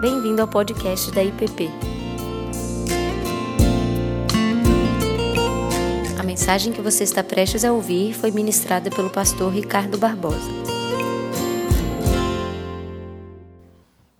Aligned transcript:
Bem-vindo 0.00 0.40
ao 0.40 0.46
podcast 0.46 1.10
da 1.10 1.24
IPP. 1.24 1.68
A 6.16 6.22
mensagem 6.22 6.72
que 6.72 6.80
você 6.80 7.02
está 7.02 7.24
prestes 7.24 7.64
a 7.64 7.72
ouvir 7.72 8.14
foi 8.14 8.30
ministrada 8.30 8.90
pelo 8.90 9.10
pastor 9.10 9.52
Ricardo 9.52 9.98
Barbosa. 9.98 10.48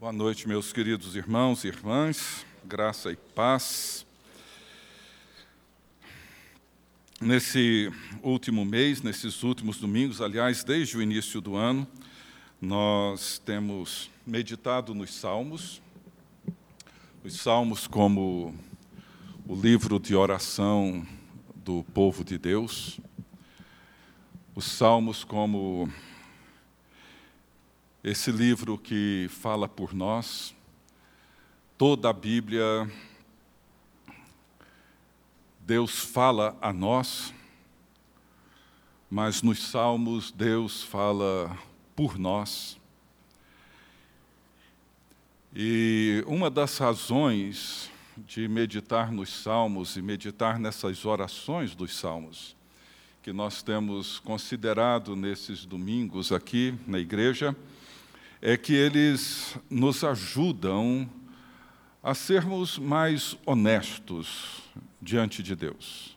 Boa 0.00 0.12
noite, 0.12 0.48
meus 0.48 0.72
queridos 0.72 1.14
irmãos 1.14 1.62
e 1.62 1.68
irmãs, 1.68 2.44
graça 2.64 3.12
e 3.12 3.16
paz. 3.16 4.04
Nesse 7.20 7.88
último 8.20 8.64
mês, 8.64 9.00
nesses 9.00 9.44
últimos 9.44 9.76
domingos, 9.76 10.20
aliás, 10.20 10.64
desde 10.64 10.96
o 10.96 11.02
início 11.02 11.40
do 11.40 11.54
ano, 11.54 11.86
nós 12.60 13.38
temos 13.38 14.10
meditado 14.26 14.92
nos 14.92 15.14
Salmos, 15.14 15.80
os 17.22 17.40
Salmos 17.40 17.86
como 17.86 18.52
o 19.46 19.54
livro 19.54 20.00
de 20.00 20.16
oração 20.16 21.06
do 21.54 21.84
povo 21.94 22.24
de 22.24 22.36
Deus, 22.36 22.98
os 24.56 24.64
Salmos 24.64 25.22
como 25.22 25.88
esse 28.02 28.32
livro 28.32 28.76
que 28.76 29.28
fala 29.30 29.68
por 29.68 29.94
nós, 29.94 30.52
toda 31.76 32.10
a 32.10 32.12
Bíblia, 32.12 32.90
Deus 35.60 36.00
fala 36.00 36.58
a 36.60 36.72
nós, 36.72 37.32
mas 39.08 39.42
nos 39.42 39.62
Salmos 39.62 40.32
Deus 40.32 40.82
fala 40.82 41.56
por 41.98 42.16
nós. 42.16 42.78
E 45.52 46.22
uma 46.28 46.48
das 46.48 46.78
razões 46.78 47.90
de 48.16 48.46
meditar 48.46 49.10
nos 49.10 49.30
Salmos 49.30 49.96
e 49.96 50.02
meditar 50.02 50.60
nessas 50.60 51.04
orações 51.04 51.74
dos 51.74 51.98
Salmos, 51.98 52.54
que 53.20 53.32
nós 53.32 53.64
temos 53.64 54.20
considerado 54.20 55.16
nesses 55.16 55.64
domingos 55.64 56.30
aqui 56.30 56.72
na 56.86 57.00
igreja, 57.00 57.56
é 58.40 58.56
que 58.56 58.74
eles 58.74 59.56
nos 59.68 60.04
ajudam 60.04 61.10
a 62.00 62.14
sermos 62.14 62.78
mais 62.78 63.36
honestos 63.44 64.62
diante 65.02 65.42
de 65.42 65.56
Deus 65.56 66.16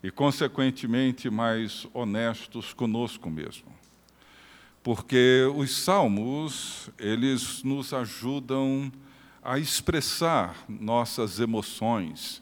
e, 0.00 0.12
consequentemente, 0.12 1.28
mais 1.28 1.88
honestos 1.92 2.72
conosco 2.72 3.28
mesmo 3.28 3.76
porque 4.86 5.42
os 5.56 5.78
salmos, 5.78 6.90
eles 6.96 7.64
nos 7.64 7.92
ajudam 7.92 8.92
a 9.42 9.58
expressar 9.58 10.64
nossas 10.68 11.40
emoções 11.40 12.40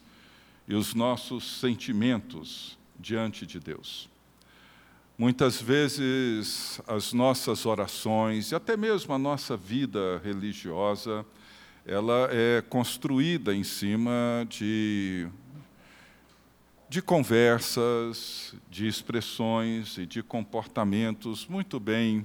e 0.69 0.75
os 0.75 0.93
nossos 0.93 1.59
sentimentos 1.59 2.77
diante 3.01 3.47
de 3.47 3.59
Deus. 3.59 4.11
Muitas 5.17 5.59
vezes 5.59 6.83
as 6.87 7.15
nossas 7.15 7.65
orações 7.65 8.53
e 8.53 8.55
até 8.55 8.77
mesmo 8.77 9.15
a 9.15 9.19
nossa 9.19 9.57
vida 9.57 10.21
religiosa, 10.23 11.25
ela 11.87 12.29
é 12.31 12.61
construída 12.61 13.55
em 13.55 13.65
cima 13.65 14.47
de 14.51 15.27
de 16.95 17.03
conversas, 17.03 18.55
de 18.71 18.87
expressões 18.87 19.99
e 19.99 20.07
de 20.07 20.23
comportamentos 20.23 21.45
muito 21.45 21.81
bem 21.81 22.25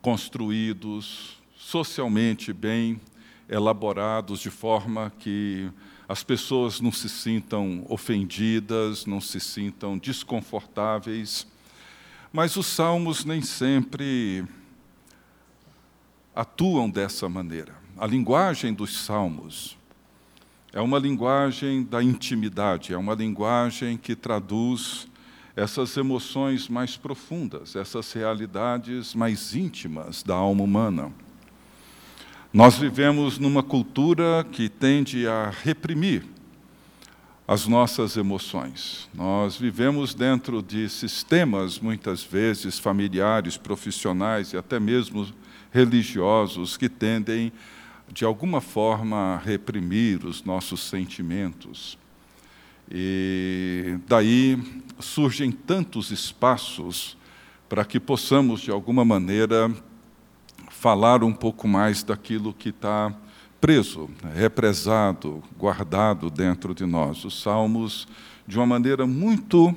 construídos, 0.00 1.36
socialmente 1.54 2.50
bem 2.50 2.98
elaborados, 3.46 4.40
de 4.40 4.48
forma 4.48 5.12
que 5.18 5.70
as 6.08 6.24
pessoas 6.24 6.80
não 6.80 6.90
se 6.90 7.10
sintam 7.10 7.84
ofendidas, 7.90 9.04
não 9.04 9.20
se 9.20 9.38
sintam 9.38 9.98
desconfortáveis. 9.98 11.46
Mas 12.32 12.56
os 12.56 12.68
salmos 12.68 13.26
nem 13.26 13.42
sempre 13.42 14.46
atuam 16.34 16.88
dessa 16.88 17.28
maneira. 17.28 17.74
A 17.98 18.06
linguagem 18.06 18.72
dos 18.72 18.96
salmos 18.96 19.78
é 20.72 20.80
uma 20.80 20.98
linguagem 20.98 21.82
da 21.82 22.02
intimidade, 22.02 22.92
é 22.92 22.96
uma 22.96 23.14
linguagem 23.14 23.96
que 23.96 24.14
traduz 24.14 25.08
essas 25.56 25.96
emoções 25.96 26.68
mais 26.68 26.96
profundas, 26.96 27.74
essas 27.74 28.12
realidades 28.12 29.14
mais 29.14 29.54
íntimas 29.54 30.22
da 30.22 30.34
alma 30.34 30.62
humana. 30.62 31.12
Nós 32.52 32.76
vivemos 32.76 33.38
numa 33.38 33.62
cultura 33.62 34.46
que 34.50 34.68
tende 34.68 35.26
a 35.26 35.50
reprimir 35.50 36.24
as 37.46 37.66
nossas 37.66 38.16
emoções. 38.16 39.08
Nós 39.12 39.56
vivemos 39.56 40.14
dentro 40.14 40.62
de 40.62 40.88
sistemas, 40.88 41.80
muitas 41.80 42.22
vezes 42.22 42.78
familiares, 42.78 43.56
profissionais 43.56 44.52
e 44.52 44.56
até 44.56 44.78
mesmo 44.78 45.26
religiosos, 45.72 46.76
que 46.76 46.88
tendem 46.88 47.52
de 48.12 48.24
alguma 48.24 48.60
forma, 48.60 49.40
reprimir 49.44 50.24
os 50.24 50.42
nossos 50.42 50.80
sentimentos. 50.80 51.96
E 52.90 53.98
daí 54.08 54.58
surgem 54.98 55.52
tantos 55.52 56.10
espaços 56.10 57.16
para 57.68 57.84
que 57.84 58.00
possamos, 58.00 58.60
de 58.60 58.70
alguma 58.70 59.04
maneira, 59.04 59.72
falar 60.68 61.22
um 61.22 61.32
pouco 61.32 61.68
mais 61.68 62.02
daquilo 62.02 62.52
que 62.52 62.70
está 62.70 63.14
preso, 63.60 64.10
represado, 64.34 65.40
guardado 65.56 66.30
dentro 66.30 66.74
de 66.74 66.84
nós. 66.84 67.24
Os 67.24 67.40
salmos, 67.40 68.08
de 68.44 68.56
uma 68.56 68.66
maneira 68.66 69.06
muito 69.06 69.72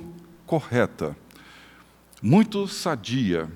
correta, 0.47 1.15
muito 2.19 2.67
sadia, 2.67 3.47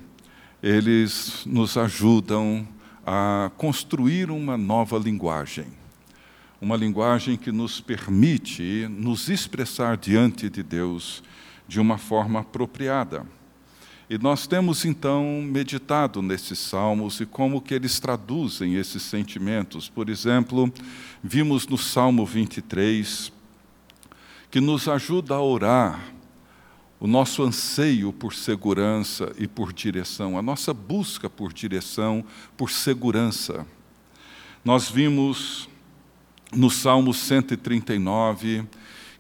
eles 0.62 1.44
nos 1.48 1.78
ajudam 1.78 2.68
a 3.10 3.50
construir 3.56 4.30
uma 4.30 4.58
nova 4.58 4.98
linguagem. 5.00 5.68
Uma 6.60 6.76
linguagem 6.76 7.38
que 7.38 7.54
nos 7.54 7.80
permite 7.80 8.86
nos 8.90 9.30
expressar 9.30 9.96
diante 9.96 10.50
de 10.50 10.62
Deus 10.62 11.24
de 11.66 11.80
uma 11.80 11.98
forma 11.98 12.42
apropriada. 12.42 13.26
E 14.10 14.18
nós 14.18 14.46
temos 14.46 14.84
então 14.84 15.42
meditado 15.42 16.22
nesses 16.22 16.60
salmos 16.60 17.22
e 17.22 17.26
como 17.26 17.62
que 17.62 17.74
eles 17.74 17.98
traduzem 17.98 18.76
esses 18.76 19.04
sentimentos. 19.04 19.88
Por 19.88 20.10
exemplo, 20.10 20.70
vimos 21.24 21.66
no 21.66 21.78
Salmo 21.78 22.26
23 22.26 23.32
que 24.52 24.60
nos 24.60 24.90
ajuda 24.90 25.36
a 25.36 25.42
orar 25.42 26.14
o 27.00 27.06
nosso 27.06 27.44
anseio 27.44 28.12
por 28.12 28.34
segurança 28.34 29.32
e 29.38 29.48
por 29.48 29.72
direção, 29.72 30.38
a 30.38 30.42
nossa 30.42 30.74
busca 30.74 31.30
por 31.30 31.54
direção, 31.54 32.26
por 32.56 32.72
segurança. 32.72 33.66
Nós 34.66 34.90
vimos 34.90 35.70
no 36.52 36.70
Salmo 36.70 37.14
139, 37.14 38.66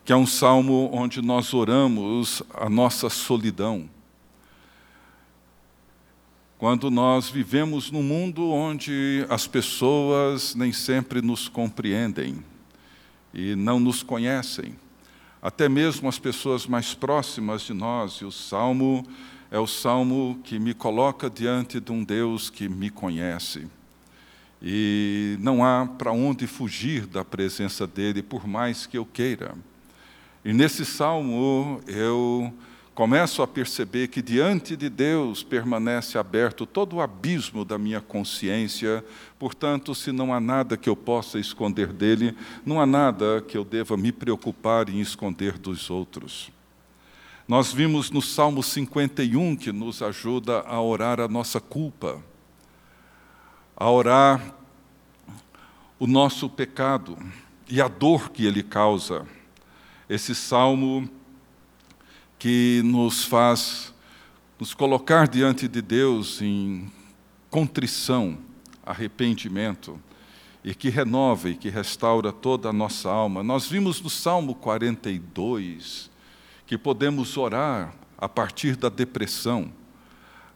que 0.03 0.11
é 0.11 0.15
um 0.15 0.25
salmo 0.25 0.89
onde 0.91 1.21
nós 1.21 1.53
oramos 1.53 2.41
a 2.53 2.69
nossa 2.69 3.09
solidão. 3.09 3.88
Quando 6.57 6.89
nós 6.89 7.29
vivemos 7.29 7.91
num 7.91 8.01
mundo 8.01 8.49
onde 8.49 9.23
as 9.29 9.45
pessoas 9.45 10.55
nem 10.55 10.73
sempre 10.73 11.21
nos 11.21 11.47
compreendem 11.47 12.44
e 13.31 13.55
não 13.55 13.79
nos 13.79 14.01
conhecem 14.01 14.75
até 15.47 15.69
mesmo 15.69 16.09
as 16.09 16.19
pessoas 16.19 16.67
mais 16.67 16.93
próximas 16.93 17.61
de 17.61 17.73
nós, 17.73 18.15
e 18.15 18.25
o 18.25 18.31
salmo 18.33 19.07
é 19.49 19.57
o 19.57 19.65
salmo 19.65 20.38
que 20.44 20.59
me 20.59 20.73
coloca 20.73 21.29
diante 21.29 21.79
de 21.79 21.89
um 21.89 22.03
Deus 22.03 22.49
que 22.49 22.67
me 22.67 22.89
conhece. 22.89 23.65
E 24.61 25.38
não 25.39 25.63
há 25.63 25.85
para 25.85 26.11
onde 26.11 26.45
fugir 26.47 27.05
da 27.05 27.23
presença 27.23 27.88
dele, 27.88 28.21
por 28.21 28.45
mais 28.45 28.85
que 28.85 28.97
eu 28.97 29.05
queira. 29.05 29.55
E 30.44 30.51
nesse 30.51 30.83
salmo 30.83 31.79
eu 31.88 32.53
começo 32.97 33.44
a 33.44 33.47
perceber 33.47 34.07
que 34.07 34.23
diante 34.23 34.75
de 34.75 34.89
Deus 34.89 35.44
permanece 35.44 36.17
aberto 36.17 36.65
todo 36.65 36.95
o 36.95 36.99
abismo 36.99 37.63
da 37.63 37.77
minha 37.77 38.01
consciência, 38.01 39.05
portanto, 39.38 39.94
se 39.94 40.11
não 40.11 40.33
há 40.33 40.39
nada 40.39 40.75
que 40.75 40.89
eu 40.89 40.95
possa 40.95 41.38
esconder 41.38 41.94
dele, 41.94 42.35
não 42.65 42.81
há 42.81 42.88
nada 42.88 43.39
que 43.47 43.55
eu 43.55 43.63
deva 43.63 43.95
me 43.95 44.11
preocupar 44.11 44.89
em 44.89 44.99
esconder 44.99 45.59
dos 45.59 45.91
outros. 45.91 46.49
Nós 47.47 47.71
vimos 47.71 48.09
no 48.09 48.19
Salmo 48.19 48.63
51 48.63 49.55
que 49.57 49.71
nos 49.71 50.01
ajuda 50.01 50.61
a 50.61 50.81
orar 50.81 51.19
a 51.19 51.27
nossa 51.27 51.59
culpa, 51.61 52.19
a 53.75 53.91
orar 53.91 54.55
o 56.00 56.07
nosso 56.07 56.50
pecado 56.50 57.15
e 57.69 57.79
a 57.79 57.88
dor 57.88 58.31
que 58.31 58.43
ele 58.43 58.63
causa. 58.63 59.23
Esse 60.09 60.33
salmo 60.33 61.07
que 62.39 62.81
nos 62.84 63.24
faz 63.24 63.94
nos 64.60 64.74
colocar 64.74 65.28
diante 65.28 65.68
de 65.68 65.81
Deus 65.81 66.42
em 66.42 66.92
contrição, 67.50 68.38
arrependimento 68.84 70.00
e 70.63 70.74
que 70.74 70.89
renova 70.89 71.50
e 71.50 71.56
que 71.56 71.69
restaura 71.69 72.31
toda 72.31 72.69
a 72.69 72.74
nossa 72.74 73.10
alma. 73.10 73.44
Nós 73.44 73.68
vimos 73.68 74.01
no 74.01 74.10
Salmo 74.10 74.56
42 74.56 76.10
que 76.66 76.78
podemos 76.78 77.38
orar 77.38 77.94
a 78.18 78.28
partir 78.28 78.75
da 78.75 78.89
depressão, 78.89 79.72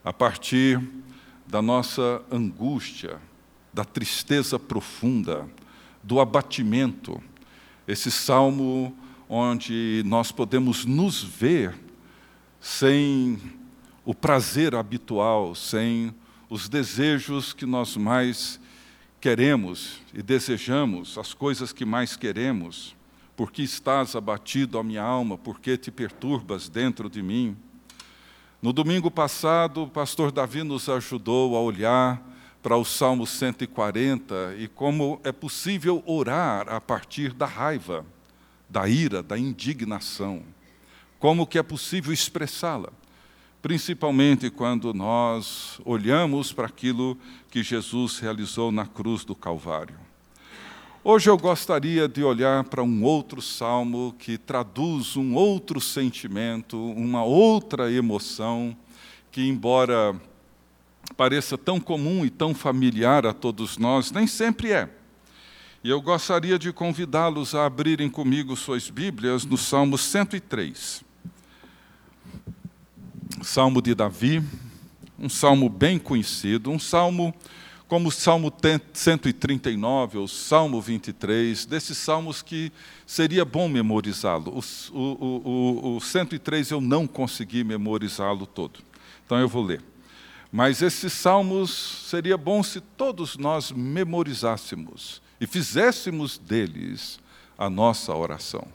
a 0.04 0.12
partir 0.12 0.82
da 1.48 1.62
nossa 1.62 2.22
angústia, 2.32 3.20
da 3.72 3.86
tristeza 3.86 4.58
profunda, 4.58 5.48
do 6.02 6.20
abatimento. 6.20 7.22
Esse 7.88 8.10
salmo 8.10 8.98
onde 9.34 10.04
nós 10.06 10.30
podemos 10.30 10.84
nos 10.84 11.24
ver 11.24 11.74
sem 12.60 13.40
o 14.04 14.14
prazer 14.14 14.76
habitual, 14.76 15.56
sem 15.56 16.14
os 16.50 16.68
desejos 16.68 17.54
que 17.54 17.66
nós 17.66 17.96
mais 17.96 18.60
queremos 19.22 20.02
e 20.14 20.22
desejamos, 20.22 21.18
as 21.18 21.34
coisas 21.34 21.72
que 21.72 21.86
mais 21.86 22.18
queremos. 22.18 22.94
Porque 23.38 23.62
estás 23.62 24.18
abatido, 24.18 24.78
a 24.78 24.84
minha 24.84 25.02
alma, 25.02 25.38
porque 25.38 25.78
te 25.78 25.90
perturbas 25.90 26.68
dentro 26.68 27.10
de 27.10 27.24
mim. 27.24 27.56
No 28.62 28.74
domingo 28.74 29.10
passado, 29.10 29.84
o 29.84 29.90
pastor 29.90 30.30
Davi 30.30 30.62
nos 30.62 30.90
ajudou 30.90 31.56
a 31.56 31.62
olhar 31.62 32.22
para 32.62 32.76
o 32.76 32.84
Salmo 32.84 33.26
140 33.26 34.56
e 34.60 34.68
como 34.68 35.22
é 35.24 35.32
possível 35.32 36.04
orar 36.06 36.68
a 36.68 36.82
partir 36.82 37.32
da 37.32 37.46
raiva, 37.46 38.06
da 38.72 38.88
ira, 38.88 39.22
da 39.22 39.38
indignação. 39.38 40.42
Como 41.20 41.46
que 41.46 41.60
é 41.60 41.64
possível 41.64 42.14
expressá-la? 42.14 42.90
Principalmente 43.62 44.50
quando 44.50 44.94
nós 44.94 45.80
olhamos 45.84 46.54
para 46.54 46.68
aquilo 46.68 47.18
que 47.50 47.62
Jesus 47.62 48.18
realizou 48.18 48.72
na 48.72 48.88
cruz 48.88 49.26
do 49.26 49.36
Calvário. 49.36 50.00
Hoje 51.04 51.30
eu 51.30 51.38
gostaria 51.38 52.08
de 52.08 52.24
olhar 52.24 52.64
para 52.64 52.82
um 52.82 53.04
outro 53.04 53.42
salmo 53.42 54.16
que 54.18 54.38
traduz 54.38 55.18
um 55.18 55.36
outro 55.36 55.82
sentimento, 55.82 56.78
uma 56.78 57.24
outra 57.24 57.92
emoção, 57.92 58.76
que, 59.32 59.46
embora 59.48 60.16
pareça 61.18 61.58
tão 61.58 61.80
comum 61.80 62.26
e 62.26 62.30
tão 62.30 62.54
familiar 62.54 63.26
a 63.26 63.34
todos 63.34 63.78
nós, 63.78 64.12
nem 64.12 64.26
sempre 64.26 64.72
é. 64.72 65.01
E 65.84 65.90
eu 65.90 66.00
gostaria 66.00 66.60
de 66.60 66.72
convidá-los 66.72 67.56
a 67.56 67.66
abrirem 67.66 68.08
comigo 68.08 68.56
suas 68.56 68.88
Bíblias 68.88 69.44
no 69.46 69.58
Salmo 69.58 69.98
103. 69.98 71.04
Salmo 73.42 73.82
de 73.82 73.96
Davi, 73.96 74.44
um 75.18 75.28
salmo 75.28 75.68
bem 75.68 75.98
conhecido, 75.98 76.70
um 76.70 76.78
salmo 76.78 77.34
como 77.88 78.10
o 78.10 78.12
Salmo 78.12 78.54
139 78.94 80.20
ou 80.20 80.28
Salmo 80.28 80.80
23, 80.80 81.66
desses 81.66 81.98
salmos 81.98 82.44
que 82.44 82.72
seria 83.06 83.44
bom 83.44 83.68
memorizá-lo. 83.68 84.62
O, 84.94 84.98
o, 84.98 85.50
o, 85.50 85.98
o 85.98 86.00
103 86.00 86.70
eu 86.70 86.80
não 86.80 87.08
consegui 87.08 87.64
memorizá-lo 87.64 88.46
todo, 88.46 88.80
então 89.26 89.40
eu 89.40 89.48
vou 89.50 89.64
ler. 89.64 89.82
Mas 90.52 90.84
esses 90.84 91.12
salmos 91.12 91.72
seria 92.08 92.38
bom 92.38 92.62
se 92.62 92.80
todos 92.80 93.36
nós 93.36 93.72
memorizássemos 93.72 95.22
e 95.42 95.48
fizéssemos 95.48 96.38
deles 96.38 97.20
a 97.58 97.68
nossa 97.68 98.14
oração. 98.14 98.68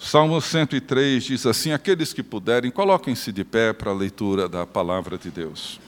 O 0.00 0.02
Salmo 0.02 0.40
103 0.40 1.22
diz 1.22 1.44
assim: 1.44 1.70
Aqueles 1.70 2.14
que 2.14 2.22
puderem, 2.22 2.70
coloquem-se 2.70 3.30
de 3.30 3.44
pé 3.44 3.74
para 3.74 3.90
a 3.90 3.94
leitura 3.94 4.48
da 4.48 4.66
palavra 4.66 5.18
de 5.18 5.30
Deus. 5.30 5.78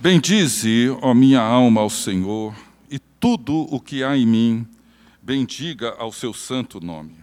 Bendize, 0.00 0.90
ó 1.00 1.14
minha 1.14 1.40
alma, 1.40 1.80
ao 1.80 1.88
Senhor, 1.88 2.52
e 2.90 2.98
tudo 2.98 3.68
o 3.72 3.78
que 3.78 4.02
há 4.02 4.16
em 4.16 4.26
mim, 4.26 4.66
bendiga 5.22 5.94
ao 5.96 6.10
seu 6.10 6.34
santo 6.34 6.80
nome. 6.80 7.14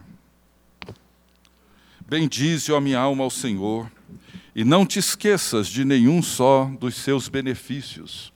Bendize, 2.07 2.71
ó 2.71 2.79
minha 2.79 2.99
alma, 2.99 3.25
ao 3.25 3.29
Senhor, 3.29 3.91
e 4.55 4.63
não 4.63 4.85
te 4.85 4.99
esqueças 4.99 5.67
de 5.67 5.83
nenhum 5.83 6.23
só 6.23 6.71
dos 6.79 6.95
seus 6.95 7.27
benefícios. 7.27 8.31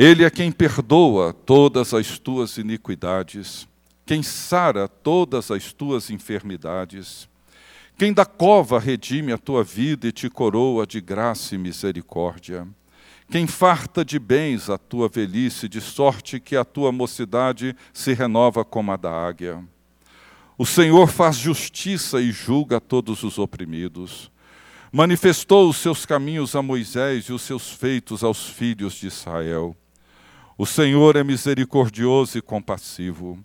Ele 0.00 0.22
é 0.24 0.30
quem 0.30 0.52
perdoa 0.52 1.32
todas 1.32 1.92
as 1.92 2.20
tuas 2.20 2.56
iniquidades, 2.56 3.66
quem 4.06 4.22
sara 4.22 4.86
todas 4.86 5.50
as 5.50 5.72
tuas 5.72 6.08
enfermidades, 6.08 7.28
quem 7.98 8.12
da 8.12 8.24
cova 8.24 8.78
redime 8.78 9.32
a 9.32 9.38
tua 9.38 9.64
vida 9.64 10.06
e 10.06 10.12
te 10.12 10.30
coroa 10.30 10.86
de 10.86 11.00
graça 11.00 11.56
e 11.56 11.58
misericórdia 11.58 12.64
quem 13.30 13.46
farta 13.46 14.02
de 14.04 14.18
bens 14.18 14.70
a 14.70 14.78
tua 14.78 15.06
velhice, 15.06 15.68
de 15.68 15.80
sorte 15.80 16.40
que 16.40 16.56
a 16.56 16.64
tua 16.64 16.90
mocidade 16.90 17.76
se 17.92 18.14
renova 18.14 18.64
como 18.64 18.90
a 18.90 18.96
da 18.96 19.10
águia. 19.10 19.62
O 20.56 20.64
Senhor 20.64 21.08
faz 21.08 21.36
justiça 21.36 22.20
e 22.22 22.32
julga 22.32 22.80
todos 22.80 23.22
os 23.22 23.38
oprimidos. 23.38 24.30
Manifestou 24.90 25.68
os 25.68 25.76
seus 25.76 26.06
caminhos 26.06 26.56
a 26.56 26.62
Moisés 26.62 27.26
e 27.26 27.32
os 27.32 27.42
seus 27.42 27.70
feitos 27.70 28.24
aos 28.24 28.48
filhos 28.48 28.94
de 28.94 29.08
Israel. 29.08 29.76
O 30.58 30.66
Senhor 30.66 31.16
é 31.16 31.24
misericordioso 31.24 32.36
e 32.36 32.42
compassivo, 32.42 33.38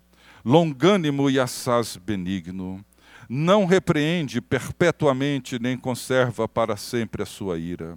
longânimo 0.44 1.30
e 1.30 1.40
assaz 1.40 1.96
benigno. 1.96 2.84
Não 3.28 3.64
repreende 3.64 4.40
perpetuamente, 4.42 5.58
nem 5.58 5.78
conserva 5.78 6.46
para 6.46 6.76
sempre 6.76 7.22
a 7.22 7.26
sua 7.26 7.56
ira 7.56 7.96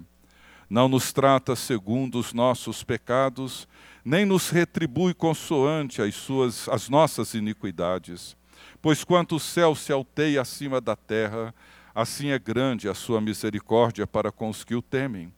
não 0.68 0.88
nos 0.88 1.12
trata 1.12 1.56
segundo 1.56 2.18
os 2.18 2.32
nossos 2.32 2.84
pecados, 2.84 3.66
nem 4.04 4.26
nos 4.26 4.50
retribui 4.50 5.14
consoante 5.14 6.02
as, 6.02 6.14
suas, 6.14 6.68
as 6.68 6.88
nossas 6.88 7.34
iniquidades. 7.34 8.36
Pois 8.82 9.02
quanto 9.02 9.36
o 9.36 9.40
céu 9.40 9.74
se 9.74 9.92
alteia 9.92 10.42
acima 10.42 10.80
da 10.80 10.94
terra, 10.94 11.54
assim 11.94 12.28
é 12.28 12.38
grande 12.38 12.88
a 12.88 12.94
sua 12.94 13.20
misericórdia 13.20 14.06
para 14.06 14.30
com 14.30 14.48
os 14.50 14.62
que 14.62 14.74
o 14.74 14.82
temem. 14.82 15.32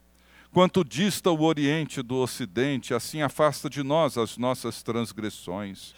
Quanto 0.53 0.85
dista 0.85 1.31
o 1.31 1.43
Oriente 1.43 2.03
do 2.03 2.17
Ocidente, 2.17 2.93
assim 2.93 3.23
afasta 3.23 3.71
de 3.71 3.83
nós 3.83 4.19
as 4.19 4.37
nossas 4.37 4.83
transgressões. 4.83 5.95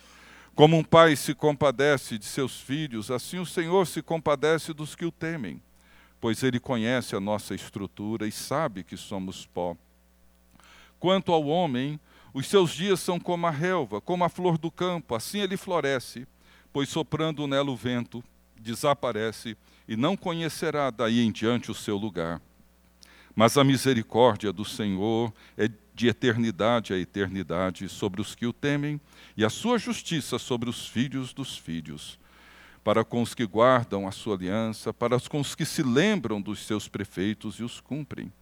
Como 0.55 0.77
um 0.77 0.85
pai 0.85 1.17
se 1.17 1.35
compadece 1.35 2.19
de 2.19 2.27
seus 2.27 2.61
filhos, 2.61 3.11
assim 3.11 3.39
o 3.39 3.47
Senhor 3.47 3.87
se 3.87 4.03
compadece 4.03 4.73
dos 4.73 4.95
que 4.95 5.07
o 5.07 5.13
temem 5.13 5.61
pois 6.23 6.41
Ele 6.45 6.61
conhece 6.61 7.17
a 7.17 7.21
nossa 7.21 7.53
estrutura 7.53 8.29
e 8.29 8.31
sabe 8.31 8.85
que 8.85 8.97
somos 8.97 9.45
pó. 9.45 9.77
Quanto 11.01 11.33
ao 11.33 11.45
homem, 11.49 11.99
os 12.33 12.47
seus 12.47 12.71
dias 12.71 13.01
são 13.01 13.19
como 13.19 13.45
a 13.45 13.51
relva, 13.51 14.01
como 14.01 14.23
a 14.23 14.29
flor 14.29 14.57
do 14.57 14.71
campo, 14.71 15.17
assim 15.17 15.41
ele 15.41 15.57
floresce, 15.57 16.25
pois 16.73 16.89
soprando 16.89 17.49
nela 17.49 17.73
o 17.73 17.77
vento, 17.77 18.23
desaparece 18.57 19.57
e 19.89 19.97
não 19.97 20.17
conhecerá 20.17 20.91
daí 20.91 21.19
em 21.27 21.33
diante 21.33 21.73
o 21.73 21.75
seu 21.75 21.97
lugar. 21.97 22.41
Mas 23.35 23.57
a 23.57 23.65
misericórdia 23.65 24.53
do 24.53 24.65
Senhor 24.65 25.33
é 25.57 25.69
de 25.95 26.09
eternidade 26.09 26.93
a 26.93 26.99
eternidade 26.99 27.89
sobre 27.89 28.21
os 28.21 28.35
que 28.35 28.47
o 28.47 28.53
temem, 28.53 29.01
e 29.37 29.45
a 29.45 29.51
sua 29.51 29.79
justiça 29.79 30.39
sobre 30.39 30.69
os 30.69 30.87
filhos 30.87 31.33
dos 31.33 31.57
filhos 31.57 32.19
para 32.85 33.05
com 33.05 33.23
os 33.23 33.35
que 33.35 33.47
guardam 33.47 34.07
a 34.09 34.13
sua 34.13 34.35
aliança, 34.35 34.93
para 34.93 35.19
com 35.21 35.41
os 35.41 35.55
que 35.55 35.65
se 35.65 35.83
lembram 35.83 36.41
dos 36.41 36.67
seus 36.67 36.89
prefeitos 36.89 37.57
e 37.57 37.63
os 37.63 37.81
cumprem. 37.81 38.33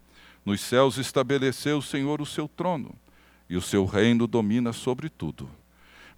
Nos 0.45 0.61
céus 0.63 0.97
estabeleceu 0.97 1.79
o 1.79 1.83
Senhor 1.83 2.21
o 2.21 2.27
seu 2.27 2.49
trono, 2.49 2.95
e 3.49 3.57
o 3.57 3.61
seu 3.61 3.85
reino 3.85 4.27
domina 4.27 4.73
sobre 4.73 5.09
tudo. 5.09 5.49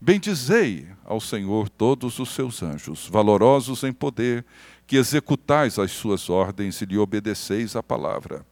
Bendizei 0.00 0.88
ao 1.04 1.20
Senhor 1.20 1.68
todos 1.68 2.18
os 2.18 2.30
seus 2.30 2.62
anjos, 2.62 3.08
valorosos 3.08 3.82
em 3.82 3.92
poder, 3.92 4.44
que 4.86 4.96
executais 4.96 5.78
as 5.78 5.92
suas 5.92 6.28
ordens 6.28 6.80
e 6.80 6.84
lhe 6.84 6.98
obedeceis 6.98 7.74
a 7.76 7.82
palavra. 7.82 8.44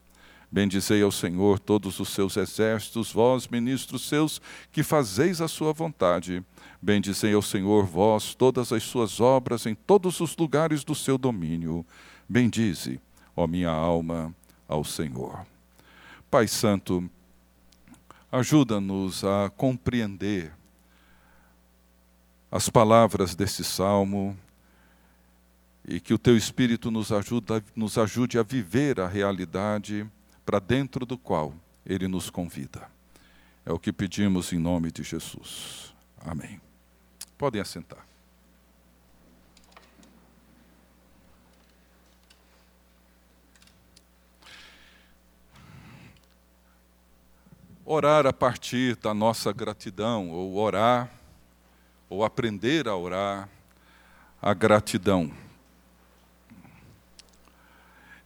Bendizei 0.52 1.00
ao 1.00 1.12
Senhor 1.12 1.60
todos 1.60 2.00
os 2.00 2.08
seus 2.08 2.36
exércitos, 2.36 3.12
vós, 3.12 3.46
ministros 3.46 4.08
seus, 4.08 4.42
que 4.72 4.82
fazeis 4.82 5.40
a 5.40 5.46
sua 5.46 5.72
vontade. 5.72 6.44
Bendizei 6.82 7.32
ao 7.34 7.42
Senhor 7.42 7.86
vós 7.86 8.34
todas 8.34 8.72
as 8.72 8.82
suas 8.82 9.20
obras 9.20 9.64
em 9.66 9.76
todos 9.76 10.18
os 10.20 10.36
lugares 10.36 10.82
do 10.82 10.94
seu 10.94 11.16
domínio. 11.16 11.86
Bendize, 12.28 13.00
ó 13.36 13.46
minha 13.46 13.70
alma, 13.70 14.34
ao 14.66 14.82
Senhor. 14.82 15.46
Pai 16.28 16.48
Santo, 16.48 17.08
ajuda-nos 18.32 19.22
a 19.22 19.50
compreender 19.56 20.52
as 22.50 22.68
palavras 22.68 23.36
desse 23.36 23.62
salmo 23.62 24.36
e 25.86 26.00
que 26.00 26.12
o 26.12 26.18
teu 26.18 26.36
Espírito 26.36 26.90
nos, 26.90 27.12
ajuda, 27.12 27.62
nos 27.76 27.96
ajude 27.96 28.36
a 28.36 28.42
viver 28.42 29.00
a 29.00 29.06
realidade 29.06 30.08
para 30.50 30.58
dentro 30.58 31.06
do 31.06 31.16
qual 31.16 31.54
ele 31.86 32.08
nos 32.08 32.28
convida. 32.28 32.90
É 33.64 33.70
o 33.72 33.78
que 33.78 33.92
pedimos 33.92 34.52
em 34.52 34.58
nome 34.58 34.90
de 34.90 35.04
Jesus. 35.04 35.94
Amém. 36.18 36.60
Podem 37.38 37.60
assentar. 37.60 38.04
orar 47.84 48.24
a 48.24 48.32
partir 48.32 48.94
da 48.96 49.12
nossa 49.12 49.52
gratidão, 49.52 50.30
ou 50.30 50.56
orar, 50.56 51.10
ou 52.08 52.24
aprender 52.24 52.86
a 52.86 52.96
orar 52.96 53.48
a 54.40 54.54
gratidão. 54.54 55.32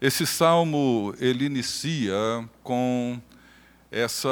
Esse 0.06 0.26
salmo 0.26 1.14
ele 1.18 1.46
inicia 1.46 2.14
com 2.62 3.18
essa 3.90 4.28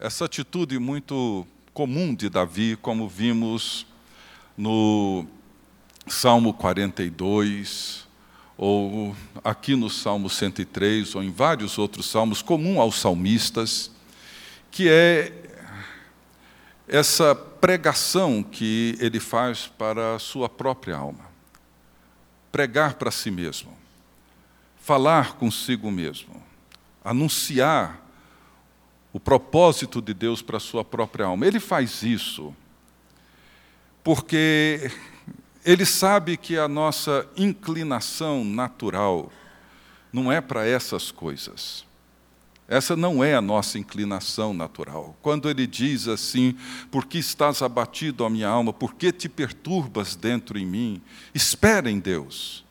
essa 0.00 0.24
atitude 0.24 0.78
muito 0.78 1.46
comum 1.74 2.14
de 2.14 2.30
Davi, 2.30 2.74
como 2.80 3.06
vimos 3.06 3.86
no 4.56 5.26
Salmo 6.06 6.54
42, 6.54 8.08
ou 8.56 9.14
aqui 9.44 9.76
no 9.76 9.90
Salmo 9.90 10.30
103, 10.30 11.14
ou 11.14 11.22
em 11.22 11.30
vários 11.30 11.76
outros 11.76 12.06
salmos, 12.06 12.40
comum 12.40 12.80
aos 12.80 12.98
salmistas, 12.98 13.90
que 14.70 14.88
é 14.88 15.30
essa 16.88 17.34
pregação 17.34 18.42
que 18.42 18.96
ele 18.98 19.20
faz 19.20 19.66
para 19.66 20.14
a 20.14 20.18
sua 20.18 20.48
própria 20.48 20.96
alma. 20.96 21.26
Pregar 22.50 22.94
para 22.94 23.10
si 23.10 23.30
mesmo, 23.30 23.83
falar 24.84 25.36
consigo 25.36 25.90
mesmo, 25.90 26.42
anunciar 27.02 28.04
o 29.14 29.18
propósito 29.18 30.02
de 30.02 30.12
Deus 30.12 30.42
para 30.42 30.58
a 30.58 30.60
sua 30.60 30.84
própria 30.84 31.24
alma. 31.24 31.46
Ele 31.46 31.58
faz 31.58 32.02
isso 32.02 32.54
porque 34.02 34.90
ele 35.64 35.86
sabe 35.86 36.36
que 36.36 36.58
a 36.58 36.68
nossa 36.68 37.26
inclinação 37.34 38.44
natural 38.44 39.32
não 40.12 40.30
é 40.30 40.42
para 40.42 40.66
essas 40.66 41.10
coisas. 41.10 41.86
Essa 42.68 42.94
não 42.94 43.24
é 43.24 43.34
a 43.34 43.40
nossa 43.40 43.78
inclinação 43.78 44.52
natural. 44.52 45.16
Quando 45.22 45.48
ele 45.48 45.66
diz 45.66 46.08
assim: 46.08 46.54
Por 46.90 47.06
que 47.06 47.16
estás 47.16 47.62
abatido, 47.62 48.22
a 48.22 48.28
minha 48.28 48.48
alma? 48.48 48.70
Por 48.70 48.94
que 48.94 49.10
te 49.12 49.30
perturbas 49.30 50.14
dentro 50.14 50.58
em 50.58 50.66
mim? 50.66 51.00
Espera 51.34 51.90
em 51.90 51.98
Deus, 51.98 52.62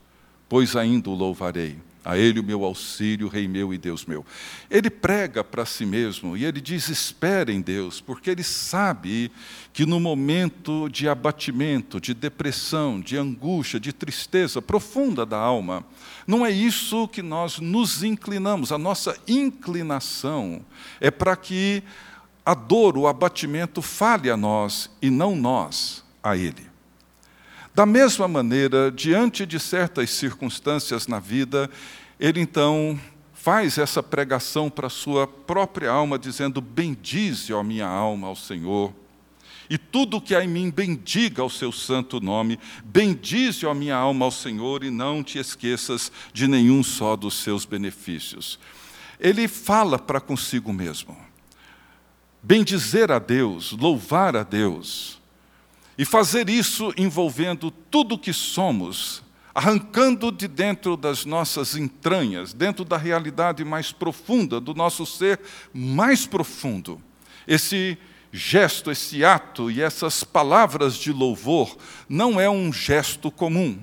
pois 0.47 0.75
ainda 0.75 1.09
o 1.09 1.15
louvarei. 1.15 1.79
A 2.05 2.17
Ele 2.17 2.39
o 2.39 2.43
meu 2.43 2.65
auxílio, 2.65 3.29
Rei 3.29 3.47
meu 3.47 3.73
e 3.73 3.77
Deus 3.77 4.05
meu. 4.05 4.25
Ele 4.69 4.89
prega 4.89 5.43
para 5.43 5.65
si 5.65 5.85
mesmo 5.85 6.35
e 6.35 6.43
ele 6.43 6.59
diz: 6.59 6.89
espere 6.89 7.53
em 7.53 7.61
Deus, 7.61 8.01
porque 8.01 8.29
ele 8.29 8.43
sabe 8.43 9.31
que 9.71 9.85
no 9.85 9.99
momento 9.99 10.89
de 10.89 11.07
abatimento, 11.07 12.01
de 12.01 12.13
depressão, 12.13 12.99
de 12.99 13.17
angústia, 13.17 13.79
de 13.79 13.93
tristeza 13.93 14.61
profunda 14.61 15.25
da 15.25 15.37
alma, 15.37 15.85
não 16.27 16.45
é 16.45 16.51
isso 16.51 17.07
que 17.07 17.21
nós 17.21 17.59
nos 17.59 18.03
inclinamos. 18.03 18.71
A 18.71 18.77
nossa 18.77 19.17
inclinação 19.27 20.61
é 20.99 21.09
para 21.09 21.35
que 21.35 21.81
a 22.45 22.53
dor, 22.53 22.97
o 22.97 23.07
abatimento 23.07 23.81
fale 23.81 24.29
a 24.29 24.35
nós 24.35 24.89
e 25.01 25.09
não 25.09 25.35
nós 25.35 26.03
a 26.21 26.35
Ele. 26.35 26.72
Da 27.75 27.87
mesma 27.87 28.27
maneira, 28.27 28.91
diante 28.91 29.47
de 29.47 29.59
certas 29.59 30.11
circunstâncias 30.11 31.07
na 31.07 31.19
vida, 31.19 31.69
ele 32.19 32.39
então 32.39 32.99
faz 33.33 33.79
essa 33.79 34.03
pregação 34.03 34.69
para 34.69 34.87
a 34.87 34.91
sua 34.91 35.25
própria 35.25 35.89
alma, 35.89 36.19
dizendo: 36.19 36.61
Bendize, 36.61 37.51
ó 37.51 37.63
minha 37.63 37.87
alma, 37.87 38.27
ao 38.27 38.35
Senhor. 38.35 38.93
E 39.67 39.77
tudo 39.77 40.21
que 40.21 40.35
há 40.35 40.43
em 40.43 40.47
mim, 40.47 40.69
bendiga 40.69 41.41
ao 41.41 41.49
seu 41.49 41.71
santo 41.71 42.21
nome. 42.21 42.59
Bendize, 42.85 43.65
ó 43.65 43.73
minha 43.73 43.95
alma, 43.95 44.25
ao 44.25 44.31
Senhor, 44.31 44.83
e 44.83 44.91
não 44.91 45.23
te 45.23 45.39
esqueças 45.39 46.11
de 46.31 46.47
nenhum 46.47 46.83
só 46.83 47.15
dos 47.15 47.33
seus 47.35 47.65
benefícios. 47.65 48.59
Ele 49.19 49.47
fala 49.47 49.97
para 49.97 50.21
consigo 50.21 50.71
mesmo. 50.71 51.17
Bendizer 52.43 53.11
a 53.11 53.17
Deus, 53.17 53.71
louvar 53.71 54.35
a 54.35 54.43
Deus, 54.43 55.19
e 55.97 56.05
fazer 56.05 56.49
isso 56.49 56.93
envolvendo 56.97 57.69
tudo 57.69 58.15
o 58.15 58.19
que 58.19 58.33
somos, 58.33 59.23
arrancando 59.53 60.31
de 60.31 60.47
dentro 60.47 60.97
das 60.97 61.25
nossas 61.25 61.75
entranhas, 61.75 62.53
dentro 62.53 62.83
da 62.83 62.97
realidade 62.97 63.63
mais 63.63 63.91
profunda, 63.91 64.59
do 64.59 64.73
nosso 64.73 65.05
ser 65.05 65.39
mais 65.73 66.25
profundo. 66.25 67.01
Esse 67.47 67.97
gesto, 68.31 68.89
esse 68.89 69.23
ato 69.23 69.69
e 69.69 69.81
essas 69.81 70.23
palavras 70.23 70.95
de 70.95 71.11
louvor 71.11 71.77
não 72.09 72.41
é 72.41 72.49
um 72.49 72.73
gesto 72.73 73.29
comum. 73.29 73.79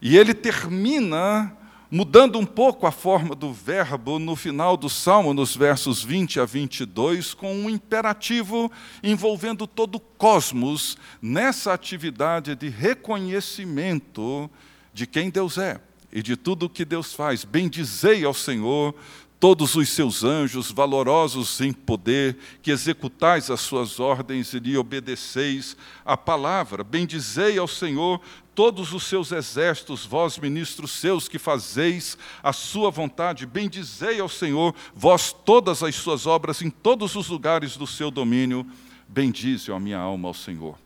E 0.00 0.16
ele 0.16 0.32
termina 0.32 1.54
mudando 1.90 2.38
um 2.38 2.46
pouco 2.46 2.86
a 2.86 2.92
forma 2.92 3.34
do 3.34 3.52
verbo 3.52 4.18
no 4.18 4.36
final 4.36 4.76
do 4.76 4.88
salmo, 4.88 5.34
nos 5.34 5.56
versos 5.56 6.04
20 6.04 6.38
a 6.38 6.44
22, 6.44 7.34
com 7.34 7.52
um 7.52 7.68
imperativo 7.68 8.70
envolvendo 9.02 9.66
todo 9.66 9.96
o 9.96 10.00
cosmos 10.00 10.96
nessa 11.20 11.72
atividade 11.72 12.54
de 12.54 12.68
reconhecimento 12.68 14.48
de 14.94 15.06
quem 15.06 15.30
Deus 15.30 15.58
é 15.58 15.80
e 16.12 16.22
de 16.22 16.36
tudo 16.36 16.66
o 16.66 16.70
que 16.70 16.84
Deus 16.84 17.12
faz. 17.12 17.44
Bendizei 17.44 18.24
ao 18.24 18.34
Senhor 18.34 18.94
todos 19.40 19.74
os 19.74 19.88
seus 19.88 20.22
anjos, 20.22 20.70
valorosos 20.70 21.58
em 21.62 21.72
poder, 21.72 22.36
que 22.62 22.70
executais 22.70 23.50
as 23.50 23.60
suas 23.60 23.98
ordens 23.98 24.52
e 24.52 24.58
lhe 24.58 24.76
obedeceis 24.76 25.74
a 26.04 26.14
palavra. 26.14 26.84
Bendizei 26.84 27.56
ao 27.56 27.66
Senhor 27.66 28.20
todos 28.54 28.92
os 28.92 29.04
seus 29.04 29.32
exércitos, 29.32 30.04
vós, 30.04 30.38
ministros 30.38 30.90
seus, 30.90 31.26
que 31.26 31.38
fazeis 31.38 32.18
a 32.42 32.52
sua 32.52 32.90
vontade. 32.90 33.46
Bendizei 33.46 34.20
ao 34.20 34.28
Senhor, 34.28 34.74
vós, 34.94 35.32
todas 35.32 35.82
as 35.82 35.94
suas 35.94 36.26
obras, 36.26 36.60
em 36.60 36.68
todos 36.68 37.16
os 37.16 37.28
lugares 37.28 37.78
do 37.78 37.86
seu 37.86 38.10
domínio. 38.10 38.66
Bendize, 39.08 39.72
a 39.72 39.80
minha 39.80 39.98
alma, 39.98 40.28
ao 40.28 40.34
Senhor. 40.34 40.78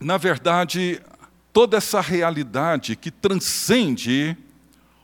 Na 0.00 0.16
verdade, 0.16 1.02
toda 1.52 1.76
essa 1.76 2.00
realidade 2.00 2.96
que 2.96 3.10
transcende 3.10 4.34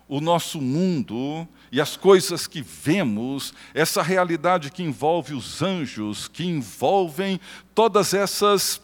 o 0.09 0.19
nosso 0.19 0.61
mundo 0.61 1.47
e 1.73 1.81
as 1.81 1.97
coisas 1.97 2.47
que 2.47 2.61
vemos, 2.61 3.55
essa 3.73 4.03
realidade 4.03 4.71
que 4.71 4.83
envolve 4.83 5.33
os 5.33 5.63
anjos, 5.63 6.29
que 6.29 6.45
envolvem 6.45 7.41
todas 7.75 8.13
essas 8.13 8.81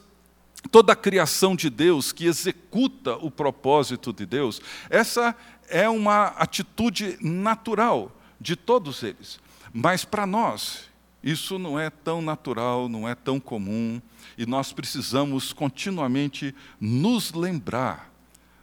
toda 0.73 0.93
a 0.93 0.97
criação 0.97 1.55
de 1.55 1.71
Deus 1.71 2.13
que 2.13 2.27
executa 2.27 3.15
o 3.17 3.31
propósito 3.31 4.13
de 4.13 4.27
Deus, 4.27 4.61
essa 4.91 5.37
é 5.69 5.89
uma 5.89 6.29
atitude 6.29 7.17
natural 7.21 8.11
de 8.41 8.57
todos 8.57 9.03
eles. 9.03 9.39
Mas 9.73 10.05
para 10.05 10.27
nós, 10.27 10.91
isso 11.23 11.59
não 11.59 11.79
é 11.79 11.91
tão 11.91 12.21
natural, 12.21 12.89
não 12.89 13.09
é 13.09 13.15
tão 13.15 13.39
comum, 13.39 14.03
e 14.37 14.45
nós 14.45 14.73
precisamos 14.73 15.53
continuamente 15.53 16.55
nos 16.81 17.33
lembrar 17.33 18.13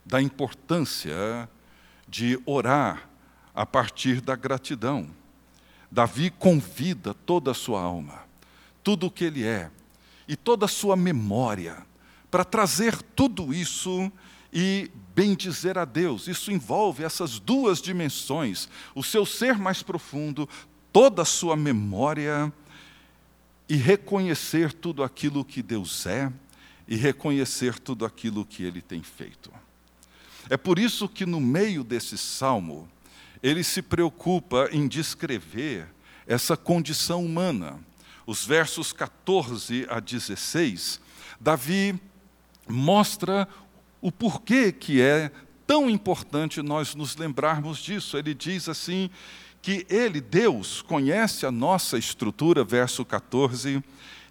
da 0.06 0.22
importância 0.22 1.50
de 2.08 2.40
orar 2.46 3.10
a 3.56 3.66
partir 3.66 4.20
da 4.20 4.36
gratidão. 4.36 5.08
Davi 5.90 6.30
convida 6.30 7.14
toda 7.14 7.52
a 7.52 7.54
sua 7.54 7.82
alma, 7.82 8.24
tudo 8.84 9.08
o 9.08 9.12
que 9.12 9.24
ele 9.24 9.46
é 9.46 9.72
e 10.28 10.36
toda 10.36 10.66
a 10.66 10.70
sua 10.70 10.96
memória, 10.96 11.78
para 12.30 12.44
trazer 12.44 13.02
tudo 13.02 13.54
isso 13.54 14.12
e 14.52 14.92
bendizer 15.16 15.78
a 15.78 15.86
Deus. 15.86 16.28
Isso 16.28 16.52
envolve 16.52 17.04
essas 17.04 17.40
duas 17.40 17.82
dimensões: 17.82 18.68
o 18.94 19.04
seu 19.04 19.26
ser 19.26 19.58
mais 19.58 19.82
profundo, 19.82 20.50
toda 20.92 21.22
a 21.22 21.26
sua 21.26 21.56
memória 21.56 22.52
e 23.70 23.76
reconhecer 23.76 24.74
tudo 24.74 25.04
aquilo 25.04 25.46
que 25.46 25.62
Deus 25.62 26.06
é 26.06 26.32
e 26.88 26.96
reconhecer 26.96 27.80
tudo 27.80 28.06
aquilo 28.06 28.46
que 28.46 28.64
ele 28.64 28.82
tem 28.82 29.02
feito. 29.02 29.52
É 30.50 30.56
por 30.58 30.78
isso 30.78 31.10
que 31.10 31.26
no 31.26 31.40
meio 31.40 31.84
desse 31.84 32.18
salmo, 32.18 32.88
ele 33.46 33.64
se 33.64 33.80
preocupa 33.84 34.68
em 34.72 34.88
descrever 34.88 35.88
essa 36.26 36.58
condição 36.58 37.24
humana. 37.24 37.80
Os 38.26 38.44
versos 38.44 38.92
14 38.92 39.86
a 39.88 40.00
16, 40.00 41.00
Davi 41.40 42.02
mostra 42.68 43.48
o 44.02 44.12
porquê 44.12 44.72
que 44.72 45.00
é 45.00 45.32
tão 45.68 45.88
importante 45.88 46.60
nós 46.64 46.96
nos 46.96 47.16
lembrarmos 47.18 47.78
disso. 47.78 48.18
Ele 48.18 48.34
diz 48.34 48.68
assim: 48.68 49.12
que 49.62 49.86
ele, 49.92 50.22
Deus, 50.22 50.82
conhece 50.82 51.46
a 51.46 51.52
nossa 51.52 52.00
estrutura, 52.00 52.64
verso 52.64 53.06
14, 53.06 53.84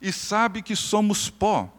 e 0.02 0.11
sabe 0.11 0.61
que 0.61 0.75
somos 0.75 1.30
pó. 1.30 1.73